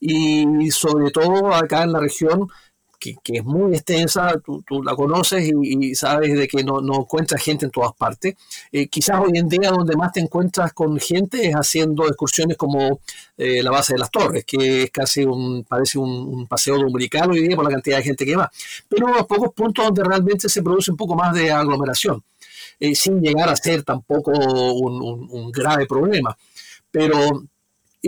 y 0.00 0.70
sobre 0.70 1.10
todo 1.10 1.54
acá 1.54 1.82
en 1.82 1.92
la 1.92 2.00
región, 2.00 2.48
que, 2.98 3.38
es 3.38 3.44
muy 3.44 3.74
extensa, 3.74 4.40
tú, 4.44 4.82
la 4.82 4.94
conoces 4.94 5.50
y, 5.62 5.94
sabes 5.94 6.36
de 6.36 6.48
que 6.48 6.64
no, 6.64 6.80
no, 6.80 7.00
encuentras 7.00 7.42
gente 7.42 7.64
en 7.64 7.70
todas 7.70 7.92
partes. 7.94 8.34
Eh, 8.72 8.88
quizás 8.88 9.20
hoy 9.20 9.38
en 9.38 9.48
día 9.48 9.70
donde 9.70 9.96
más 9.96 10.12
te 10.12 10.20
encuentras 10.20 10.72
con 10.72 10.98
gente 10.98 11.48
es 11.48 11.54
haciendo 11.54 12.06
excursiones 12.06 12.56
como 12.56 13.00
eh, 13.36 13.62
la 13.62 13.70
base 13.70 13.94
de 13.94 13.98
las 14.00 14.10
torres, 14.10 14.44
que 14.44 14.84
es 14.84 14.90
casi 14.90 15.24
un, 15.24 15.64
parece 15.64 15.98
un, 15.98 16.46
paseo 16.46 16.78
dominical 16.78 17.30
hoy 17.30 17.46
día 17.46 17.56
por 17.56 17.64
la 17.64 17.70
cantidad 17.70 17.98
de 17.98 18.04
gente 18.04 18.24
que 18.24 18.36
va. 18.36 18.50
Pero 18.88 19.08
los 19.08 19.26
pocos 19.26 19.52
puntos 19.54 19.84
donde 19.84 20.04
realmente 20.04 20.48
se 20.48 20.62
produce 20.62 20.90
un 20.90 20.96
poco 20.96 21.14
más 21.14 21.34
de 21.34 21.50
aglomeración, 21.50 22.22
eh, 22.78 22.94
sin 22.94 23.20
llegar 23.20 23.48
a 23.48 23.56
ser 23.56 23.82
tampoco 23.82 24.30
un, 24.30 25.28
un 25.30 25.52
grave 25.52 25.86
problema. 25.86 26.36
Pero 26.90 27.46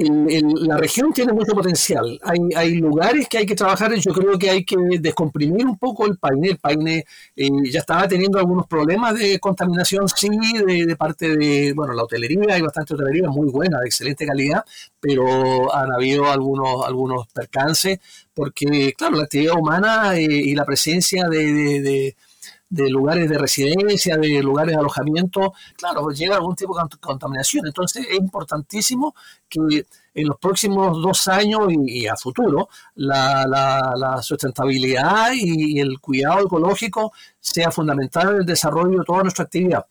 la 0.01 0.77
región 0.77 1.13
tiene 1.13 1.33
mucho 1.33 1.53
potencial. 1.53 2.19
Hay, 2.23 2.39
hay, 2.57 2.75
lugares 2.77 3.29
que 3.29 3.39
hay 3.39 3.47
que 3.47 3.55
trabajar. 3.55 3.95
Yo 3.95 4.13
creo 4.13 4.39
que 4.39 4.51
hay 4.51 4.65
que 4.65 4.77
descomprimir 5.01 5.67
un 5.67 5.79
poco 5.79 6.07
el 6.07 6.19
paine. 6.19 6.51
El 6.51 6.59
paine 6.59 7.05
eh, 7.37 7.49
ya 7.71 7.81
estaba 7.81 8.07
teniendo 8.07 8.39
algunos 8.39 8.67
problemas 8.67 9.19
de 9.19 9.39
contaminación, 9.39 10.09
sí, 10.09 10.29
de, 10.67 10.97
parte 10.97 11.37
de, 11.37 11.73
bueno, 11.75 11.95
la 11.95 12.05
hotelería. 12.05 12.55
Hay 12.55 12.63
bastante 12.63 12.95
hotelería 12.95 13.29
muy 13.29 13.51
buena, 13.51 13.81
de 13.81 13.87
excelente 13.87 14.27
calidad, 14.27 14.65
pero 15.01 15.75
han 15.75 15.93
habido 15.93 16.31
algunos, 16.31 16.87
algunos 16.87 17.27
percances 17.29 17.99
porque, 18.35 18.95
claro, 18.97 19.17
la 19.17 19.25
actividad 19.25 19.59
humana 19.59 20.17
eh, 20.17 20.23
y 20.23 20.55
la 20.55 20.65
presencia 20.65 21.29
de 21.29 22.15
lugares 22.71 23.29
de 23.29 23.39
residencia, 23.39 24.17
de 24.17 24.43
lugares 24.43 24.75
de 24.75 24.81
alojamiento, 24.81 25.55
claro, 25.77 26.09
llega 26.11 26.37
algún 26.37 26.55
tipo 26.55 26.77
de 26.77 26.99
contaminación. 27.01 27.67
Entonces 27.67 28.07
es 28.11 28.17
importantísimo 28.17 29.15
que 29.49 29.87
en 30.15 30.27
los 30.27 30.39
próximos 30.39 31.01
dos 31.01 31.29
años 31.29 31.61
y, 31.71 32.07
a 32.07 32.17
futuro 32.17 32.69
la, 32.97 33.47
la, 33.47 34.23
sustentabilidad 34.23 35.31
y, 35.33 35.79
el 35.81 36.01
cuidado 36.01 36.47
ecológico 36.47 37.13
sea 37.41 37.71
fundamental 37.71 38.31
en 38.31 38.37
el 38.41 38.47
desarrollo 38.47 38.99
de 38.99 39.05
toda 39.05 39.23
nuestra 39.23 39.45
actividad. 39.45 39.87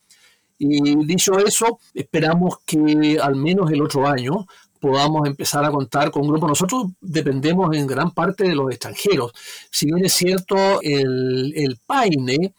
Y 0.59 1.05
dicho 1.05 1.37
eso, 1.39 1.79
esperamos 1.93 2.57
que 2.65 3.17
al 3.21 3.35
menos 3.35 3.71
el 3.71 3.81
otro 3.81 4.07
año 4.07 4.45
podamos 4.79 5.27
empezar 5.27 5.63
a 5.65 5.71
contar 5.71 6.11
con 6.11 6.27
grupos. 6.27 6.49
Nosotros 6.49 6.87
dependemos 6.99 7.75
en 7.75 7.87
gran 7.87 8.11
parte 8.11 8.43
de 8.43 8.55
los 8.55 8.69
extranjeros. 8.71 9.31
Si 9.71 9.85
bien 9.85 10.05
es 10.05 10.13
cierto, 10.13 10.81
el, 10.81 11.53
el 11.55 11.79
PAINE 11.85 12.53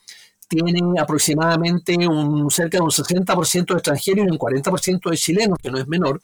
tiene 0.49 0.81
aproximadamente 0.99 1.95
un, 2.09 2.51
cerca 2.51 2.79
de 2.79 2.83
un 2.83 2.91
60% 2.91 3.67
de 3.67 3.75
extranjeros 3.75 4.27
y 4.27 4.31
un 4.31 4.39
40% 4.39 5.11
de 5.11 5.17
chilenos, 5.17 5.59
que 5.63 5.71
no 5.71 5.79
es 5.79 5.87
menor, 5.87 6.21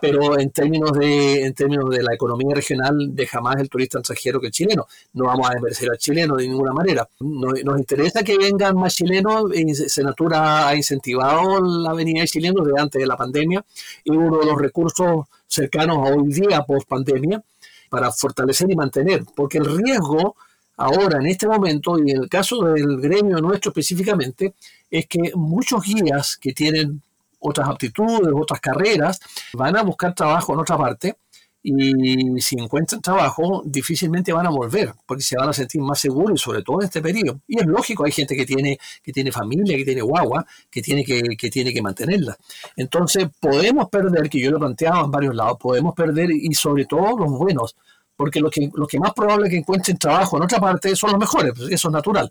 pero 0.00 0.38
en 0.38 0.50
términos 0.50 0.92
de 0.92 1.44
en 1.44 1.54
términos 1.54 1.90
de 1.90 2.02
la 2.02 2.14
economía 2.14 2.54
regional 2.54 2.96
deja 3.14 3.40
más 3.40 3.56
el 3.56 3.68
turista 3.68 3.98
extranjero 3.98 4.40
que 4.40 4.46
el 4.46 4.52
chileno. 4.52 4.86
No 5.12 5.26
vamos 5.26 5.48
a 5.48 5.52
desmerecer 5.52 5.90
al 5.90 5.98
chileno 5.98 6.36
de 6.36 6.48
ninguna 6.48 6.72
manera. 6.72 7.08
Nos, 7.20 7.62
nos 7.62 7.78
interesa 7.78 8.22
que 8.22 8.38
vengan 8.38 8.76
más 8.76 8.94
chilenos. 8.94 9.44
Senatura 9.88 10.68
ha 10.68 10.74
incentivado 10.74 11.60
la 11.60 11.92
venida 11.92 12.22
de 12.22 12.28
chilenos 12.28 12.66
desde 12.66 12.80
antes 12.80 13.00
de 13.00 13.06
la 13.06 13.16
pandemia 13.16 13.64
y 14.04 14.10
uno 14.10 14.38
de 14.38 14.46
los 14.46 14.58
recursos 14.58 15.26
cercanos 15.46 15.98
a 15.98 16.14
hoy 16.14 16.32
día 16.32 16.62
post 16.62 16.88
pandemia 16.88 17.42
para 17.90 18.10
fortalecer 18.12 18.70
y 18.70 18.76
mantener, 18.76 19.24
porque 19.34 19.58
el 19.58 19.66
riesgo 19.66 20.36
ahora 20.80 21.18
en 21.18 21.26
este 21.26 21.46
momento 21.46 21.98
y 21.98 22.10
en 22.10 22.22
el 22.22 22.28
caso 22.28 22.62
del 22.64 23.00
gremio 23.00 23.38
nuestro 23.38 23.70
específicamente 23.70 24.54
es 24.90 25.06
que 25.06 25.32
muchos 25.34 25.84
guías 25.84 26.36
que 26.36 26.52
tienen 26.52 27.02
otras 27.38 27.68
aptitudes, 27.68 28.32
otras 28.34 28.60
carreras, 28.60 29.20
van 29.52 29.76
a 29.76 29.82
buscar 29.82 30.14
trabajo 30.14 30.52
en 30.54 30.60
otra 30.60 30.78
parte 30.78 31.16
y 31.62 32.40
si 32.40 32.58
encuentran 32.58 33.02
trabajo 33.02 33.62
difícilmente 33.66 34.32
van 34.32 34.46
a 34.46 34.50
volver 34.50 34.94
porque 35.04 35.22
se 35.22 35.36
van 35.36 35.50
a 35.50 35.52
sentir 35.52 35.82
más 35.82 36.00
seguros 36.00 36.40
sobre 36.40 36.62
todo 36.62 36.80
en 36.80 36.86
este 36.86 37.02
periodo. 37.02 37.40
Y 37.46 37.60
es 37.60 37.66
lógico, 37.66 38.06
hay 38.06 38.12
gente 38.12 38.34
que 38.34 38.46
tiene, 38.46 38.78
que 39.02 39.12
tiene 39.12 39.30
familia, 39.30 39.76
que 39.76 39.84
tiene 39.84 40.00
guagua, 40.00 40.46
que 40.70 40.80
tiene 40.80 41.04
que, 41.04 41.20
que 41.36 41.50
tiene 41.50 41.74
que 41.74 41.82
mantenerla. 41.82 42.38
Entonces 42.76 43.28
podemos 43.38 43.90
perder, 43.90 44.30
que 44.30 44.40
yo 44.40 44.50
lo 44.50 44.58
planteaba 44.58 45.04
en 45.04 45.10
varios 45.10 45.34
lados, 45.34 45.58
podemos 45.60 45.94
perder 45.94 46.30
y 46.30 46.54
sobre 46.54 46.86
todo 46.86 47.18
los 47.18 47.30
buenos, 47.30 47.76
porque 48.20 48.38
los 48.38 48.50
que, 48.50 48.68
los 48.74 48.86
que 48.86 48.98
más 48.98 49.14
probable 49.14 49.48
que 49.48 49.56
encuentren 49.56 49.96
trabajo 49.96 50.36
en 50.36 50.42
otra 50.42 50.60
parte 50.60 50.94
son 50.94 51.12
los 51.12 51.18
mejores, 51.18 51.54
pues 51.56 51.72
eso 51.72 51.88
es 51.88 51.92
natural. 51.92 52.30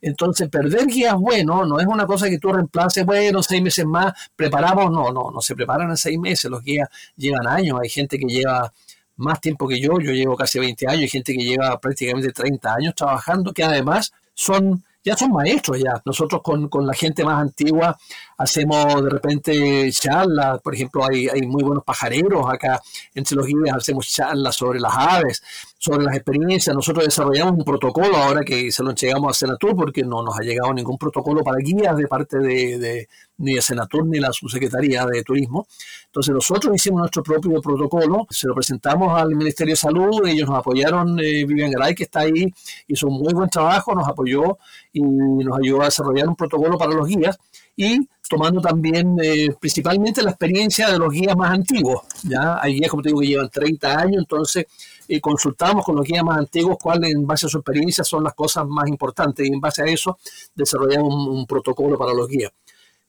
Entonces, 0.00 0.48
perder 0.48 0.88
guías 0.88 1.14
bueno 1.14 1.64
no 1.64 1.78
es 1.78 1.86
una 1.86 2.06
cosa 2.06 2.28
que 2.28 2.40
tú 2.40 2.52
reemplaces, 2.52 3.06
bueno, 3.06 3.40
seis 3.40 3.62
meses 3.62 3.86
más, 3.86 4.14
preparamos, 4.34 4.90
no, 4.90 5.12
no, 5.12 5.30
no 5.30 5.40
se 5.40 5.54
preparan 5.54 5.90
en 5.90 5.96
seis 5.96 6.18
meses, 6.18 6.50
los 6.50 6.60
guías 6.60 6.88
llevan 7.14 7.46
años, 7.46 7.78
hay 7.80 7.88
gente 7.88 8.18
que 8.18 8.26
lleva 8.26 8.72
más 9.14 9.40
tiempo 9.40 9.68
que 9.68 9.80
yo, 9.80 10.00
yo 10.00 10.10
llevo 10.10 10.34
casi 10.34 10.58
20 10.58 10.88
años, 10.88 11.02
hay 11.02 11.08
gente 11.08 11.32
que 11.32 11.44
lleva 11.44 11.78
prácticamente 11.78 12.32
30 12.32 12.74
años 12.74 12.94
trabajando, 12.96 13.52
que 13.52 13.62
además 13.62 14.12
son 14.34 14.82
ya 15.04 15.16
son 15.16 15.30
maestros 15.30 15.78
ya. 15.78 16.02
Nosotros 16.04 16.42
con, 16.42 16.68
con, 16.68 16.84
la 16.84 16.94
gente 16.94 17.24
más 17.24 17.40
antigua 17.40 17.96
hacemos 18.38 19.02
de 19.02 19.10
repente 19.10 19.90
charlas, 19.92 20.60
por 20.62 20.74
ejemplo, 20.74 21.04
hay, 21.08 21.28
hay 21.28 21.42
muy 21.42 21.62
buenos 21.62 21.84
pajareros 21.84 22.46
acá 22.48 22.80
entre 23.14 23.36
los 23.36 23.46
guías, 23.46 23.76
hacemos 23.76 24.08
charlas 24.08 24.54
sobre 24.54 24.78
las 24.78 24.92
aves, 24.96 25.42
sobre 25.76 26.04
las 26.04 26.14
experiencias. 26.14 26.74
Nosotros 26.74 27.04
desarrollamos 27.04 27.54
un 27.58 27.64
protocolo 27.64 28.16
ahora 28.16 28.42
que 28.44 28.70
se 28.70 28.82
lo 28.82 28.90
entregamos 28.90 29.30
a 29.30 29.34
Senatur 29.34 29.74
porque 29.74 30.04
no 30.04 30.22
nos 30.22 30.38
ha 30.38 30.42
llegado 30.42 30.72
ningún 30.72 30.96
protocolo 30.96 31.42
para 31.42 31.58
guías 31.58 31.96
de 31.96 32.06
parte 32.06 32.38
de, 32.38 32.78
de 32.78 33.08
ni 33.38 33.54
de 33.54 33.62
Senatur 33.62 34.06
ni 34.06 34.20
la 34.20 34.32
subsecretaría 34.32 35.04
de 35.06 35.22
Turismo. 35.24 35.66
Entonces 36.06 36.32
nosotros 36.32 36.74
hicimos 36.74 37.00
nuestro 37.00 37.24
propio 37.24 37.60
protocolo, 37.60 38.26
se 38.30 38.46
lo 38.46 38.54
presentamos 38.54 39.20
al 39.20 39.34
Ministerio 39.34 39.72
de 39.72 39.76
Salud, 39.76 40.26
ellos 40.26 40.48
nos 40.48 40.58
apoyaron, 40.58 41.18
eh, 41.18 41.44
Vivian 41.44 41.72
Garay 41.72 41.94
que 41.94 42.04
está 42.04 42.20
ahí, 42.20 42.46
hizo 42.86 43.08
un 43.08 43.18
muy 43.20 43.34
buen 43.34 43.50
trabajo, 43.50 43.94
nos 43.94 44.08
apoyó 44.08 44.58
y 44.92 45.00
nos 45.00 45.58
ayudó 45.58 45.82
a 45.82 45.86
desarrollar 45.86 46.28
un 46.28 46.36
protocolo 46.36 46.78
para 46.78 46.92
los 46.92 47.06
guías 47.06 47.38
y 47.78 48.08
tomando 48.28 48.60
también 48.60 49.16
eh, 49.22 49.54
principalmente 49.58 50.20
la 50.20 50.30
experiencia 50.30 50.90
de 50.90 50.98
los 50.98 51.12
guías 51.12 51.36
más 51.36 51.52
antiguos. 51.52 52.02
¿ya? 52.24 52.58
Hay 52.60 52.74
guías, 52.74 52.90
como 52.90 53.04
te 53.04 53.10
digo, 53.10 53.20
que 53.20 53.28
llevan 53.28 53.48
30 53.48 53.98
años, 54.00 54.16
entonces 54.18 54.66
eh, 55.06 55.20
consultamos 55.20 55.84
con 55.84 55.94
los 55.94 56.04
guías 56.04 56.24
más 56.24 56.38
antiguos 56.38 56.76
cuáles 56.82 57.14
en 57.14 57.24
base 57.24 57.46
a 57.46 57.48
su 57.48 57.58
experiencia 57.58 58.02
son 58.02 58.24
las 58.24 58.34
cosas 58.34 58.66
más 58.66 58.88
importantes 58.88 59.46
y 59.48 59.52
en 59.52 59.60
base 59.60 59.82
a 59.82 59.86
eso 59.86 60.18
desarrollamos 60.56 61.28
un, 61.28 61.46
protocolo 61.46 61.96
para 61.96 62.12
los 62.12 62.28
guías 62.28 62.50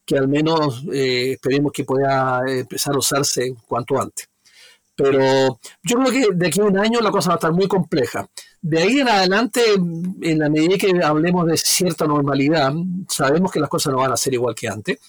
que 0.05 0.17
al 0.17 0.27
menos 0.27 0.83
eh, 0.93 1.33
esperemos 1.33 1.71
que 1.71 1.83
pueda 1.83 2.41
empezar 2.47 2.95
a 2.95 2.99
usarse 2.99 3.55
cuanto 3.67 3.99
antes. 3.99 4.27
Pero 5.01 5.59
yo 5.81 5.97
creo 5.97 6.11
que 6.11 6.35
de 6.35 6.47
aquí 6.47 6.59
a 6.59 6.65
un 6.65 6.77
año 6.77 6.99
la 6.99 7.09
cosa 7.09 7.29
va 7.29 7.35
a 7.35 7.37
estar 7.37 7.53
muy 7.53 7.69
compleja. 7.69 8.29
De 8.61 8.79
ahí 8.79 8.99
en 8.99 9.07
adelante, 9.07 9.61
en 9.75 10.39
la 10.39 10.49
medida 10.49 10.77
que 10.77 10.91
hablemos 11.01 11.47
de 11.47 11.55
cierta 11.55 12.05
normalidad, 12.05 12.73
sabemos 13.07 13.49
que 13.49 13.61
las 13.61 13.69
cosas 13.69 13.93
no 13.93 13.99
van 13.99 14.11
a 14.11 14.17
ser 14.17 14.33
igual 14.33 14.53
que 14.55 14.67
antes. 14.67 14.99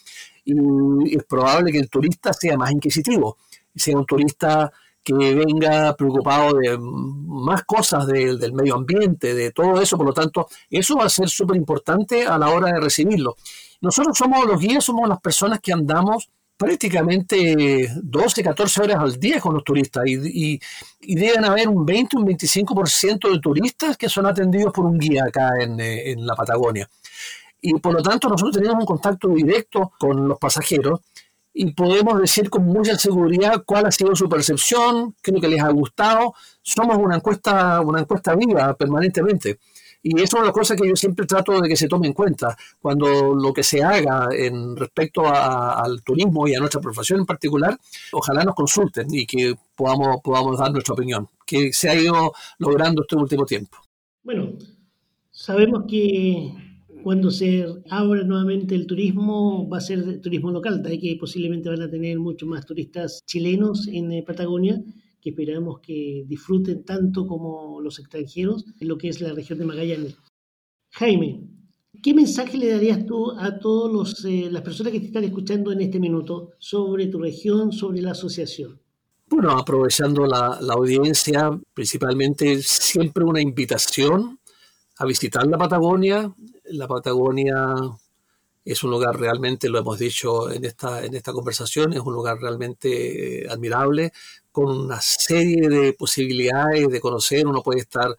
Y 0.44 1.16
es 1.16 1.24
probable 1.24 1.72
que 1.72 1.78
el 1.78 1.90
turista 1.90 2.32
sea 2.32 2.56
más 2.56 2.70
inquisitivo, 2.70 3.38
sea 3.74 3.96
un 3.96 4.06
turista 4.06 4.70
que 5.02 5.34
venga 5.34 5.96
preocupado 5.96 6.54
de 6.54 6.78
más 6.78 7.64
cosas 7.64 8.06
del 8.06 8.52
medio 8.52 8.76
ambiente, 8.76 9.34
de 9.34 9.50
todo 9.50 9.80
eso. 9.80 9.96
Por 9.96 10.06
lo 10.06 10.12
tanto, 10.12 10.46
eso 10.70 10.96
va 10.96 11.06
a 11.06 11.10
ser 11.10 11.28
súper 11.28 11.56
importante 11.56 12.24
a 12.24 12.38
la 12.38 12.50
hora 12.50 12.68
de 12.68 12.80
recibirlo. 12.80 13.34
Nosotros 13.80 14.16
somos 14.16 14.46
los 14.46 14.60
guías, 14.60 14.84
somos 14.84 15.08
las 15.08 15.20
personas 15.20 15.58
que 15.58 15.72
andamos 15.72 16.30
prácticamente 16.60 17.90
12, 18.02 18.42
14 18.42 18.82
horas 18.82 18.98
al 18.98 19.18
día 19.18 19.40
con 19.40 19.54
los 19.54 19.64
turistas 19.64 20.04
y, 20.06 20.60
y, 21.00 21.14
deben 21.14 21.46
haber 21.46 21.66
un 21.68 21.86
20, 21.86 22.18
un 22.18 22.26
25% 22.26 23.32
de 23.32 23.40
turistas 23.40 23.96
que 23.96 24.10
son 24.10 24.26
atendidos 24.26 24.70
por 24.70 24.84
un 24.84 24.98
guía 24.98 25.24
acá 25.26 25.52
en, 25.58 25.80
eh, 25.80 26.10
en 26.10 26.26
la 26.26 26.34
Patagonia. 26.34 26.86
Y 27.62 27.72
por 27.78 27.94
lo 27.94 28.02
tanto 28.02 28.28
nosotros 28.28 28.58
tenemos 28.58 28.78
un 28.78 28.84
contacto 28.84 29.28
directo 29.28 29.92
con 29.98 30.28
los 30.28 30.38
pasajeros 30.38 31.00
y 31.54 31.72
podemos 31.72 32.20
decir 32.20 32.50
con 32.50 32.66
mucha 32.66 32.94
seguridad 32.98 33.62
cuál 33.64 33.86
ha 33.86 33.90
sido 33.90 34.14
su 34.14 34.28
percepción, 34.28 35.14
qué 35.22 35.30
es 35.30 35.34
lo 35.36 35.40
que 35.40 35.48
les 35.48 35.62
ha 35.62 35.70
gustado. 35.70 36.34
Somos 36.60 36.98
una 36.98 37.16
encuesta, 37.16 37.80
una 37.80 38.00
encuesta 38.00 38.34
viva 38.34 38.74
permanentemente. 38.74 39.60
Y 40.02 40.14
eso 40.20 40.38
es 40.38 40.42
una 40.42 40.52
cosa 40.52 40.74
que 40.76 40.88
yo 40.88 40.96
siempre 40.96 41.26
trato 41.26 41.60
de 41.60 41.68
que 41.68 41.76
se 41.76 41.88
tome 41.88 42.06
en 42.06 42.14
cuenta. 42.14 42.56
Cuando 42.80 43.34
lo 43.34 43.52
que 43.52 43.62
se 43.62 43.82
haga 43.82 44.28
en 44.32 44.76
respecto 44.76 45.22
al 45.26 46.02
turismo 46.02 46.48
y 46.48 46.54
a 46.54 46.58
nuestra 46.60 46.80
profesión 46.80 47.20
en 47.20 47.26
particular, 47.26 47.78
ojalá 48.12 48.44
nos 48.44 48.54
consulten 48.54 49.06
y 49.10 49.26
que 49.26 49.54
podamos, 49.76 50.20
podamos 50.22 50.58
dar 50.58 50.72
nuestra 50.72 50.94
opinión, 50.94 51.28
que 51.46 51.72
se 51.72 51.90
ha 51.90 51.94
ido 51.94 52.32
logrando 52.58 53.02
este 53.02 53.16
último 53.16 53.44
tiempo. 53.44 53.76
Bueno, 54.22 54.52
sabemos 55.30 55.84
que 55.88 56.52
cuando 57.02 57.30
se 57.30 57.66
abra 57.90 58.22
nuevamente 58.24 58.74
el 58.74 58.86
turismo 58.86 59.68
va 59.68 59.78
a 59.78 59.82
ser 59.82 60.20
turismo 60.20 60.50
local, 60.50 60.82
de 60.82 60.98
que 60.98 61.16
posiblemente 61.18 61.68
van 61.68 61.82
a 61.82 61.90
tener 61.90 62.18
muchos 62.18 62.48
más 62.48 62.64
turistas 62.64 63.22
chilenos 63.26 63.86
en 63.88 64.12
eh, 64.12 64.24
Patagonia 64.26 64.82
que 65.20 65.30
esperamos 65.30 65.80
que 65.80 66.24
disfruten 66.26 66.84
tanto 66.84 67.26
como 67.26 67.80
los 67.80 67.98
extranjeros 67.98 68.64
en 68.80 68.88
lo 68.88 68.98
que 68.98 69.08
es 69.08 69.20
la 69.20 69.32
región 69.32 69.58
de 69.58 69.66
Magallanes. 69.66 70.16
Jaime, 70.92 71.48
¿qué 72.02 72.14
mensaje 72.14 72.56
le 72.58 72.70
darías 72.70 73.04
tú 73.06 73.32
a 73.32 73.58
todas 73.58 74.24
eh, 74.24 74.48
las 74.50 74.62
personas 74.62 74.92
que 74.92 75.00
te 75.00 75.06
están 75.06 75.24
escuchando 75.24 75.72
en 75.72 75.80
este 75.82 76.00
minuto 76.00 76.52
sobre 76.58 77.06
tu 77.06 77.18
región, 77.18 77.72
sobre 77.72 78.00
la 78.00 78.12
asociación? 78.12 78.80
Bueno, 79.28 79.52
aprovechando 79.52 80.26
la, 80.26 80.58
la 80.60 80.74
audiencia, 80.74 81.50
principalmente 81.72 82.60
siempre 82.62 83.24
una 83.24 83.40
invitación 83.40 84.40
a 84.98 85.06
visitar 85.06 85.46
la 85.46 85.56
Patagonia. 85.56 86.34
La 86.64 86.86
Patagonia 86.86 87.74
es 88.64 88.84
un 88.84 88.90
lugar 88.90 89.18
realmente, 89.18 89.68
lo 89.68 89.78
hemos 89.78 89.98
dicho 89.98 90.50
en 90.50 90.64
esta, 90.64 91.04
en 91.04 91.14
esta 91.14 91.32
conversación, 91.32 91.92
es 91.92 92.00
un 92.00 92.12
lugar 92.12 92.38
realmente 92.38 93.46
admirable, 93.48 94.12
con 94.52 94.68
una 94.68 95.00
serie 95.00 95.68
de 95.68 95.92
posibilidades 95.92 96.88
de 96.88 97.00
conocer. 97.00 97.46
Uno 97.46 97.62
puede 97.62 97.80
estar 97.80 98.14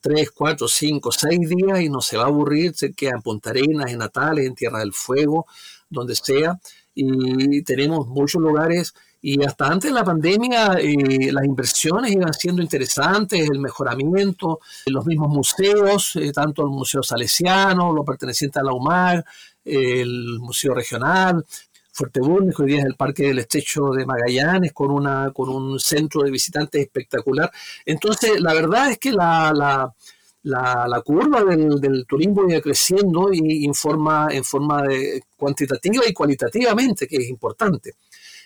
tres, 0.00 0.30
cuatro, 0.30 0.68
cinco, 0.68 1.10
seis 1.12 1.48
días 1.48 1.80
y 1.80 1.88
no 1.88 2.00
se 2.00 2.16
va 2.16 2.24
a 2.24 2.26
aburrir, 2.26 2.74
se 2.74 2.92
queda 2.92 3.12
en 3.16 3.22
Punta 3.22 3.50
Arenas, 3.50 3.90
en 3.90 3.98
Natales, 3.98 4.46
en 4.46 4.54
Tierra 4.54 4.80
del 4.80 4.92
Fuego, 4.92 5.46
donde 5.88 6.14
sea. 6.14 6.58
Y 6.94 7.62
tenemos 7.62 8.06
muchos 8.06 8.40
lugares 8.40 8.94
y 9.20 9.42
hasta 9.44 9.66
antes 9.66 9.90
de 9.90 9.94
la 9.94 10.04
pandemia 10.04 10.74
eh, 10.78 11.32
las 11.32 11.44
inversiones 11.44 12.12
iban 12.12 12.32
siendo 12.32 12.62
interesantes, 12.62 13.48
el 13.50 13.58
mejoramiento, 13.58 14.60
los 14.86 15.04
mismos 15.04 15.28
museos, 15.30 16.14
eh, 16.14 16.30
tanto 16.32 16.62
el 16.62 16.68
Museo 16.68 17.02
Salesiano, 17.02 17.92
lo 17.92 18.04
perteneciente 18.04 18.60
a 18.60 18.62
la 18.62 18.72
UMAR, 18.72 19.24
el 19.66 20.38
Museo 20.38 20.74
Regional, 20.74 21.44
Fuerteventura, 21.92 22.52
que 22.54 22.62
hoy 22.62 22.68
día 22.68 22.78
es 22.80 22.84
el 22.84 22.94
Parque 22.94 23.24
del 23.24 23.40
Estrecho 23.40 23.90
de 23.90 24.06
Magallanes, 24.06 24.72
con, 24.72 24.90
una, 24.90 25.30
con 25.32 25.48
un 25.48 25.80
centro 25.80 26.22
de 26.22 26.30
visitantes 26.30 26.80
espectacular. 26.82 27.50
Entonces, 27.84 28.40
la 28.40 28.54
verdad 28.54 28.90
es 28.90 28.98
que 28.98 29.12
la, 29.12 29.52
la, 29.54 29.94
la, 30.42 31.00
curva 31.00 31.42
del, 31.42 32.06
turismo 32.06 32.48
iba 32.48 32.60
creciendo 32.60 33.30
y 33.32 33.64
en 33.64 33.74
forma, 33.74 34.28
en 34.30 34.44
forma 34.44 34.82
de 34.82 35.22
cuantitativa 35.36 36.04
y 36.06 36.12
cualitativamente, 36.12 37.06
que 37.08 37.16
es 37.16 37.28
importante. 37.28 37.94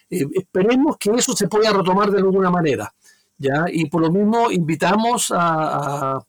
Eh, 0.09 0.25
esperemos 0.33 0.97
que 0.97 1.11
eso 1.11 1.35
se 1.35 1.49
pueda 1.49 1.73
retomar 1.73 2.11
de 2.11 2.19
alguna 2.19 2.51
manera. 2.51 2.93
¿ya? 3.37 3.65
Y 3.69 3.87
por 3.87 4.03
lo 4.03 4.11
mismo 4.11 4.51
invitamos 4.51 5.33
a, 5.35 6.25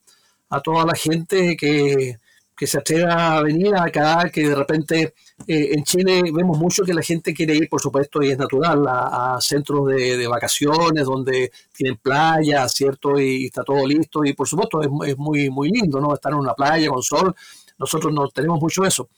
a 0.50 0.62
toda 0.62 0.86
la 0.86 0.94
gente 0.94 1.56
que, 1.56 2.18
que 2.62 2.68
se 2.68 2.78
atreva 2.78 3.38
a 3.38 3.42
venir 3.42 3.76
acá, 3.76 4.30
que 4.32 4.48
de 4.48 4.54
repente 4.54 5.16
eh, 5.48 5.70
en 5.74 5.84
Chile 5.84 6.22
vemos 6.32 6.60
mucho 6.60 6.84
que 6.84 6.94
la 6.94 7.02
gente 7.02 7.34
quiere 7.34 7.56
ir, 7.56 7.68
por 7.68 7.82
supuesto, 7.82 8.22
y 8.22 8.30
es 8.30 8.38
natural, 8.38 8.86
a, 8.88 9.40
centros 9.42 9.88
de, 9.88 10.28
vacaciones 10.28 11.06
donde 11.06 11.52
tienen 11.76 11.98
playa, 11.98 12.70
¿cierto? 12.70 13.20
Y, 13.20 13.46
está 13.46 13.64
todo 13.64 13.88
listo. 13.88 14.24
Y 14.24 14.34
por 14.34 14.48
supuesto 14.48 14.80
es, 14.80 14.90
es, 15.08 15.18
muy, 15.18 15.50
muy 15.50 15.72
lindo, 15.72 16.00
¿no? 16.00 16.14
Estar 16.14 16.34
en 16.34 16.38
una 16.38 16.54
playa 16.54 16.88
con 16.88 17.02
sol. 17.02 17.34
Nosotros 17.80 18.14
no 18.14 18.28
tenemos 18.28 18.62
mucho 18.62 18.86
eso. 18.86 19.10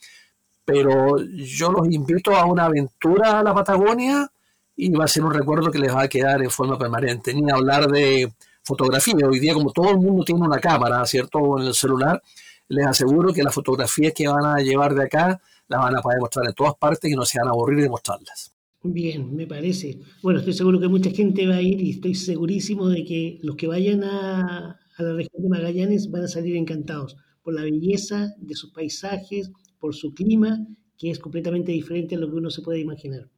Pero 0.64 1.18
yo 1.20 1.70
los 1.70 1.92
invito 1.92 2.34
a 2.34 2.46
una 2.46 2.64
aventura 2.68 3.40
a 3.40 3.44
la 3.44 3.54
Patagonia 3.54 4.32
y 4.78 4.90
va 4.94 5.04
a 5.04 5.08
ser 5.10 5.26
un 5.26 5.34
recuerdo 5.34 5.70
que 5.70 5.80
les 5.80 5.94
va 5.94 6.04
a 6.04 6.08
quedar 6.08 6.42
en 6.42 6.50
forma 6.50 6.78
permanente. 6.78 7.34
Ni 7.34 7.52
hablar 7.52 7.88
de 7.90 8.32
fotografía. 8.64 9.28
Hoy 9.28 9.40
día, 9.40 9.54
como 9.54 9.74
todo 9.74 9.90
el 9.90 9.98
mundo 9.98 10.24
tiene 10.24 10.40
una 10.40 10.62
cámara, 10.62 11.06
¿cierto? 11.06 11.60
En 11.60 11.68
el 11.68 11.74
celular, 11.74 12.24
les 12.70 12.86
aseguro 12.86 13.34
que 13.34 13.44
las 13.44 13.54
fotografías 13.54 14.14
que 14.14 14.28
van 14.28 14.46
a 14.46 14.58
llevar 14.58 14.96
de 14.96 15.04
acá 15.04 15.42
las 15.68 15.82
van 15.82 15.96
a 15.96 16.02
poder 16.02 16.20
mostrar 16.20 16.46
en 16.48 16.54
todas 16.54 16.76
partes 16.76 17.12
y 17.12 17.16
no 17.16 17.26
se 17.26 17.40
van 17.40 17.48
a 17.48 17.52
aburrir 17.52 17.82
de 17.82 17.90
mostrarlas. 17.90 18.54
Bien, 18.84 19.34
me 19.34 19.48
parece. 19.48 20.00
Bueno, 20.22 20.40
estoy 20.40 20.54
seguro 20.54 20.80
que 20.80 20.90
mucha 20.90 21.10
gente 21.10 21.48
va 21.48 21.56
a 21.56 21.62
ir 21.62 21.82
y 21.82 21.92
estoy 21.92 22.16
segurísimo 22.16 22.90
de 22.90 23.06
que 23.06 23.40
los 23.42 23.56
que 23.56 23.68
vayan 23.68 24.04
a, 24.04 24.78
a 24.98 25.04
la 25.04 25.14
región 25.14 25.42
de 25.42 25.50
Magallanes 25.50 26.12
van 26.12 26.24
a 26.24 26.28
salir 26.28 26.56
encantados 26.58 27.16
por 27.44 27.54
la 27.54 27.64
belleza 27.64 28.34
de 28.38 28.56
sus 28.56 28.72
paisajes, 28.72 29.52
por 29.80 29.96
su 29.96 30.14
clima, 30.14 30.66
que 30.98 31.12
es 31.12 31.20
completamente 31.20 31.72
diferente 31.72 32.16
a 32.16 32.18
lo 32.18 32.30
que 32.30 32.38
uno 32.38 32.50
se 32.50 32.62
puede 32.62 32.80
imaginar. 32.80 33.30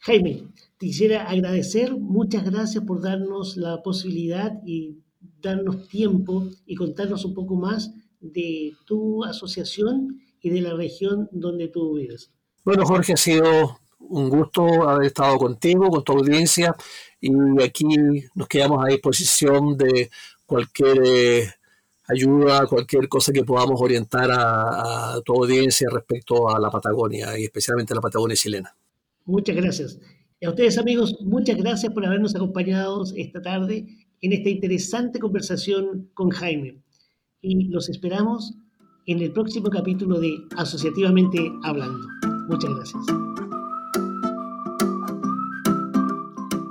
Jaime, 0.00 0.44
te 0.78 0.86
quisiera 0.86 1.24
agradecer, 1.24 1.96
muchas 1.96 2.44
gracias 2.44 2.84
por 2.84 3.02
darnos 3.02 3.56
la 3.56 3.82
posibilidad 3.82 4.52
y 4.64 4.98
darnos 5.42 5.88
tiempo 5.88 6.48
y 6.66 6.76
contarnos 6.76 7.24
un 7.24 7.34
poco 7.34 7.56
más 7.56 7.92
de 8.20 8.72
tu 8.84 9.24
asociación 9.24 10.20
y 10.40 10.50
de 10.50 10.60
la 10.60 10.74
región 10.74 11.28
donde 11.32 11.68
tú 11.68 11.94
vives. 11.94 12.30
Bueno, 12.64 12.84
Jorge, 12.84 13.14
ha 13.14 13.16
sido 13.16 13.78
un 13.98 14.28
gusto 14.28 14.88
haber 14.88 15.06
estado 15.06 15.38
contigo, 15.38 15.88
con 15.88 16.04
tu 16.04 16.12
audiencia, 16.12 16.74
y 17.20 17.30
aquí 17.62 17.86
nos 18.34 18.48
quedamos 18.48 18.84
a 18.84 18.88
disposición 18.88 19.76
de 19.76 20.10
cualquier 20.46 21.02
eh, 21.04 21.48
ayuda, 22.06 22.66
cualquier 22.66 23.08
cosa 23.08 23.32
que 23.32 23.44
podamos 23.44 23.80
orientar 23.80 24.30
a, 24.30 25.14
a 25.14 25.20
tu 25.22 25.34
audiencia 25.34 25.88
respecto 25.92 26.48
a 26.48 26.58
la 26.58 26.70
Patagonia 26.70 27.38
y 27.38 27.44
especialmente 27.44 27.92
a 27.92 27.96
la 27.96 28.02
Patagonia 28.02 28.36
chilena. 28.36 28.74
Muchas 29.24 29.56
gracias. 29.56 29.98
Y 30.40 30.46
a 30.46 30.50
ustedes 30.50 30.78
amigos, 30.78 31.18
muchas 31.20 31.56
gracias 31.56 31.92
por 31.92 32.06
habernos 32.06 32.34
acompañado 32.34 33.04
esta 33.16 33.42
tarde 33.42 33.86
en 34.20 34.32
esta 34.32 34.48
interesante 34.48 35.18
conversación 35.18 36.10
con 36.14 36.30
Jaime. 36.30 36.80
Y 37.40 37.68
los 37.68 37.88
esperamos 37.88 38.56
en 39.06 39.22
el 39.22 39.32
próximo 39.32 39.70
capítulo 39.70 40.18
de 40.18 40.44
Asociativamente 40.56 41.38
Hablando. 41.62 42.04
Muchas 42.48 42.74
gracias. 42.74 43.06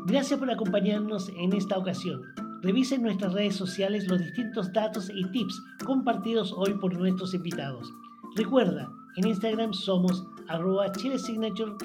Gracias 0.06 0.38
por 0.38 0.52
acompañarnos 0.52 1.30
en 1.38 1.54
esta 1.54 1.78
ocasión. 1.78 2.22
Revisen 2.62 3.02
nuestras 3.02 3.32
redes 3.32 3.56
sociales 3.56 4.10
los 4.10 4.20
distintos 4.20 4.74
datos 4.74 5.10
y 5.16 5.24
tips 5.32 5.64
compartidos 5.86 6.52
hoy 6.52 6.74
por 6.74 6.94
nuestros 6.98 7.34
invitados. 7.34 7.90
Recuerda, 8.36 8.92
en 9.16 9.28
Instagram 9.28 9.74
somos 9.74 10.28
arroba 10.50 10.92
chilesignature 10.92 11.78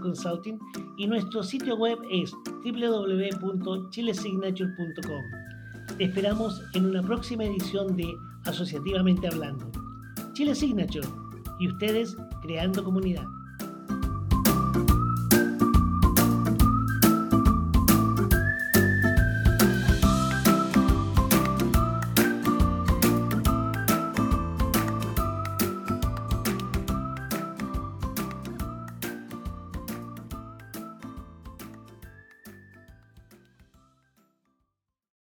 consulting 0.00 0.60
y 0.96 1.08
nuestro 1.08 1.42
sitio 1.42 1.76
web 1.76 1.98
es 2.10 2.32
www.chilesignature.com. 2.64 5.59
Esperamos 5.98 6.62
en 6.74 6.86
una 6.86 7.02
próxima 7.02 7.44
edición 7.44 7.96
de 7.96 8.06
Asociativamente 8.44 9.26
Hablando. 9.26 9.70
Chile 10.32 10.54
Signature 10.54 11.06
y 11.58 11.68
ustedes 11.68 12.16
creando 12.42 12.82
comunidad. 12.82 13.24